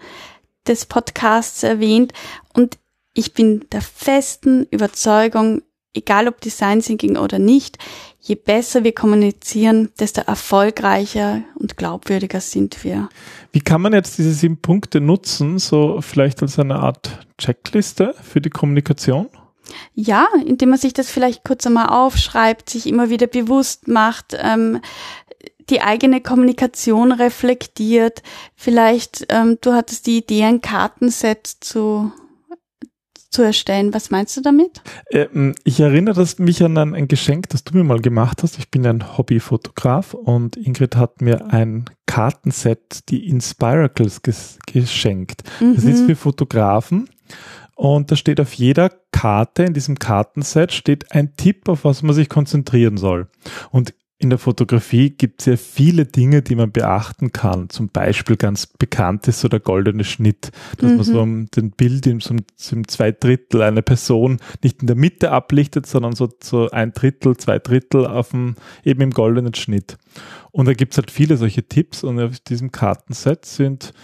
des 0.66 0.86
Podcasts 0.86 1.62
erwähnt. 1.62 2.12
Und 2.54 2.78
ich 3.12 3.34
bin 3.34 3.66
der 3.72 3.82
festen 3.82 4.66
Überzeugung, 4.70 5.62
egal 5.94 6.28
ob 6.28 6.40
Design 6.40 6.80
Thinking 6.80 7.16
oder 7.16 7.38
nicht, 7.38 7.78
je 8.20 8.34
besser 8.34 8.84
wir 8.84 8.92
kommunizieren, 8.92 9.90
desto 9.98 10.20
erfolgreicher 10.20 11.42
und 11.54 11.76
glaubwürdiger 11.76 12.40
sind 12.40 12.84
wir. 12.84 13.08
Wie 13.52 13.60
kann 13.60 13.80
man 13.80 13.92
jetzt 13.92 14.18
diese 14.18 14.32
sieben 14.32 14.58
Punkte 14.58 15.00
nutzen, 15.00 15.58
so 15.58 16.00
vielleicht 16.00 16.42
als 16.42 16.58
eine 16.58 16.76
Art 16.76 17.26
Checkliste 17.38 18.14
für 18.22 18.40
die 18.40 18.50
Kommunikation? 18.50 19.28
Ja, 19.94 20.26
indem 20.44 20.70
man 20.70 20.78
sich 20.78 20.92
das 20.92 21.10
vielleicht 21.10 21.44
kurz 21.44 21.66
einmal 21.66 21.88
aufschreibt, 21.88 22.70
sich 22.70 22.86
immer 22.86 23.10
wieder 23.10 23.26
bewusst 23.26 23.88
macht, 23.88 24.36
ähm, 24.38 24.80
die 25.70 25.80
eigene 25.80 26.20
Kommunikation 26.20 27.12
reflektiert. 27.12 28.22
Vielleicht, 28.56 29.26
ähm, 29.28 29.58
du 29.60 29.72
hattest 29.72 30.06
die 30.06 30.18
Idee, 30.18 30.44
ein 30.44 30.60
Kartenset 30.60 31.46
zu 31.46 32.12
zu 33.30 33.42
erstellen. 33.42 33.94
Was 33.94 34.10
meinst 34.10 34.36
du 34.36 34.40
damit? 34.40 34.82
Ähm, 35.10 35.54
ich 35.64 35.80
erinnere 35.80 36.26
mich 36.38 36.62
an 36.62 36.76
ein, 36.76 36.94
ein, 36.94 37.08
Geschenk, 37.08 37.48
das 37.48 37.64
du 37.64 37.76
mir 37.76 37.84
mal 37.84 38.00
gemacht 38.00 38.42
hast. 38.42 38.58
Ich 38.58 38.70
bin 38.70 38.86
ein 38.86 39.16
Hobbyfotograf 39.16 40.14
und 40.14 40.56
Ingrid 40.56 40.96
hat 40.96 41.22
mir 41.22 41.52
ein 41.52 41.84
Kartenset, 42.06 43.08
die 43.08 43.28
Inspiracles, 43.28 44.22
ges 44.22 44.58
geschenkt. 44.66 45.44
Mhm. 45.60 45.76
Das 45.76 45.84
ist 45.84 46.06
für 46.06 46.16
Fotografen. 46.16 47.08
Und 47.76 48.10
da 48.10 48.16
steht 48.16 48.40
auf 48.40 48.52
jeder 48.52 48.90
Karte 49.20 49.64
in 49.64 49.74
diesem 49.74 49.98
Kartenset 49.98 50.72
steht 50.72 51.12
ein 51.12 51.36
Tipp, 51.36 51.68
auf 51.68 51.84
was 51.84 52.02
man 52.02 52.14
sich 52.14 52.28
konzentrieren 52.28 52.96
soll. 52.96 53.28
Und 53.70 53.94
in 54.20 54.28
der 54.28 54.38
Fotografie 54.38 55.08
gibt 55.08 55.40
es 55.40 55.46
ja 55.46 55.56
viele 55.56 56.04
Dinge, 56.04 56.42
die 56.42 56.54
man 56.54 56.70
beachten 56.70 57.32
kann. 57.32 57.70
Zum 57.70 57.88
Beispiel 57.88 58.36
ganz 58.36 58.66
bekannt 58.66 59.26
ist 59.28 59.40
so 59.40 59.48
der 59.48 59.60
goldene 59.60 60.04
Schnitt, 60.04 60.50
dass 60.76 60.90
mhm. 60.90 60.96
man 60.96 61.04
so 61.04 61.22
um 61.22 61.50
den 61.50 61.70
Bild 61.70 62.06
in 62.06 62.20
so, 62.20 62.36
einem 62.72 62.86
zwei 62.86 63.12
Drittel 63.12 63.62
eine 63.62 63.80
Person 63.80 64.38
nicht 64.62 64.82
in 64.82 64.88
der 64.88 64.96
Mitte 64.96 65.30
ablichtet, 65.30 65.86
sondern 65.86 66.14
so, 66.14 66.28
so 66.42 66.70
ein 66.70 66.92
Drittel, 66.92 67.38
zwei 67.38 67.58
Drittel 67.58 68.06
auf 68.06 68.28
dem, 68.30 68.56
eben 68.84 69.00
im 69.00 69.10
goldenen 69.12 69.54
Schnitt. 69.54 69.96
Und 70.50 70.66
da 70.66 70.74
gibt 70.74 70.92
es 70.92 70.98
halt 70.98 71.10
viele 71.10 71.38
solche 71.38 71.62
Tipps 71.62 72.04
und 72.04 72.20
auf 72.20 72.40
diesem 72.40 72.72
Kartenset 72.72 73.46
sind 73.46 73.94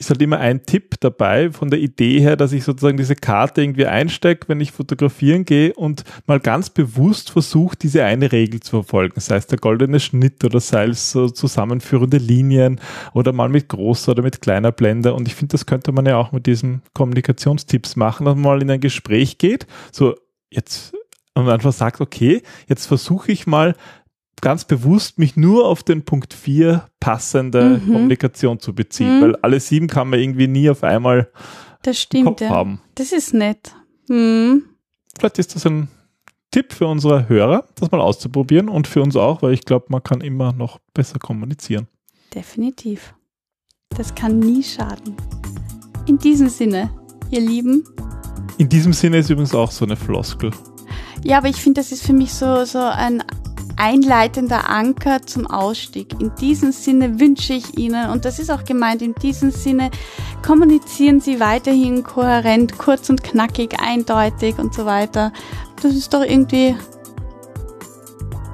ist 0.00 0.08
halt 0.08 0.22
immer 0.22 0.38
ein 0.38 0.64
Tipp 0.64 0.94
dabei 1.00 1.52
von 1.52 1.68
der 1.68 1.78
Idee 1.78 2.20
her, 2.20 2.34
dass 2.36 2.52
ich 2.52 2.64
sozusagen 2.64 2.96
diese 2.96 3.14
Karte 3.14 3.60
irgendwie 3.60 3.84
einstecke, 3.84 4.48
wenn 4.48 4.58
ich 4.58 4.72
fotografieren 4.72 5.44
gehe 5.44 5.74
und 5.74 6.04
mal 6.26 6.40
ganz 6.40 6.70
bewusst 6.70 7.30
versuche, 7.30 7.76
diese 7.76 8.02
eine 8.04 8.32
Regel 8.32 8.60
zu 8.60 8.70
verfolgen. 8.70 9.20
Sei 9.20 9.36
es 9.36 9.46
der 9.46 9.58
goldene 9.58 10.00
Schnitt 10.00 10.42
oder 10.42 10.58
sei 10.58 10.86
es 10.86 11.12
so 11.12 11.28
zusammenführende 11.28 12.16
Linien 12.16 12.80
oder 13.12 13.34
mal 13.34 13.50
mit 13.50 13.68
großer 13.68 14.12
oder 14.12 14.22
mit 14.22 14.40
kleiner 14.40 14.72
Blende. 14.72 15.12
Und 15.12 15.28
ich 15.28 15.34
finde, 15.34 15.52
das 15.52 15.66
könnte 15.66 15.92
man 15.92 16.06
ja 16.06 16.16
auch 16.16 16.32
mit 16.32 16.46
diesen 16.46 16.80
Kommunikationstipps 16.94 17.96
machen, 17.96 18.24
dass 18.24 18.36
man 18.36 18.42
mal 18.42 18.62
in 18.62 18.70
ein 18.70 18.80
Gespräch 18.80 19.36
geht, 19.36 19.66
so 19.92 20.14
jetzt 20.48 20.94
und 21.34 21.48
einfach 21.48 21.72
sagt, 21.72 22.00
okay, 22.00 22.42
jetzt 22.66 22.86
versuche 22.86 23.30
ich 23.30 23.46
mal 23.46 23.76
ganz 24.40 24.64
bewusst 24.64 25.18
mich 25.18 25.36
nur 25.36 25.66
auf 25.66 25.82
den 25.82 26.04
Punkt 26.04 26.34
4 26.34 26.86
passende 27.00 27.80
mhm. 27.80 27.92
Kommunikation 27.92 28.60
zu 28.60 28.74
beziehen, 28.74 29.18
mhm. 29.18 29.22
weil 29.22 29.36
alle 29.36 29.60
sieben 29.60 29.86
kann 29.86 30.08
man 30.08 30.20
irgendwie 30.20 30.48
nie 30.48 30.70
auf 30.70 30.84
einmal 30.84 31.30
das 31.82 32.00
stimmt, 32.00 32.26
Kopf 32.26 32.40
ja. 32.40 32.50
haben. 32.50 32.80
Das 32.94 33.12
ist 33.12 33.32
nett. 33.34 33.74
Mhm. 34.08 34.64
Vielleicht 35.18 35.38
ist 35.38 35.54
das 35.54 35.66
ein 35.66 35.88
Tipp 36.50 36.72
für 36.72 36.86
unsere 36.86 37.28
Hörer, 37.28 37.64
das 37.76 37.90
mal 37.90 38.00
auszuprobieren 38.00 38.68
und 38.68 38.88
für 38.88 39.02
uns 39.02 39.16
auch, 39.16 39.42
weil 39.42 39.52
ich 39.52 39.64
glaube, 39.64 39.86
man 39.88 40.02
kann 40.02 40.20
immer 40.20 40.52
noch 40.52 40.80
besser 40.94 41.18
kommunizieren. 41.18 41.86
Definitiv. 42.34 43.14
Das 43.96 44.14
kann 44.14 44.38
nie 44.38 44.62
schaden. 44.62 45.16
In 46.06 46.18
diesem 46.18 46.48
Sinne, 46.48 46.90
ihr 47.30 47.40
Lieben. 47.40 47.84
In 48.58 48.68
diesem 48.68 48.92
Sinne 48.92 49.18
ist 49.18 49.30
übrigens 49.30 49.54
auch 49.54 49.70
so 49.70 49.84
eine 49.84 49.96
Floskel. 49.96 50.50
Ja, 51.22 51.38
aber 51.38 51.48
ich 51.48 51.56
finde, 51.56 51.80
das 51.80 51.92
ist 51.92 52.04
für 52.04 52.12
mich 52.12 52.32
so, 52.32 52.64
so 52.64 52.78
ein 52.78 53.22
einleitender 53.80 54.68
Anker 54.68 55.22
zum 55.22 55.46
Ausstieg. 55.46 56.20
In 56.20 56.34
diesem 56.34 56.70
Sinne 56.70 57.18
wünsche 57.18 57.54
ich 57.54 57.78
Ihnen, 57.78 58.10
und 58.10 58.24
das 58.26 58.38
ist 58.38 58.50
auch 58.50 58.64
gemeint, 58.64 59.00
in 59.00 59.14
diesem 59.14 59.50
Sinne 59.50 59.90
kommunizieren 60.46 61.20
Sie 61.20 61.40
weiterhin 61.40 62.04
kohärent, 62.04 62.76
kurz 62.76 63.08
und 63.08 63.24
knackig, 63.24 63.80
eindeutig 63.80 64.58
und 64.58 64.74
so 64.74 64.84
weiter. 64.84 65.32
Das 65.82 65.94
ist 65.94 66.12
doch 66.12 66.22
irgendwie, 66.22 66.76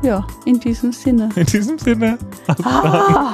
Ja, 0.02 0.24
in 0.44 0.60
diesem 0.60 0.92
Sinne. 0.92 1.30
In 1.36 1.46
diesem 1.46 1.78
Sinne. 1.78 2.18
Ah, 2.62 3.32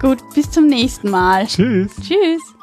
gut, 0.00 0.18
bis 0.34 0.50
zum 0.50 0.66
nächsten 0.66 1.10
Mal. 1.10 1.46
Tschüss. 1.46 1.92
Tschüss. 2.00 2.55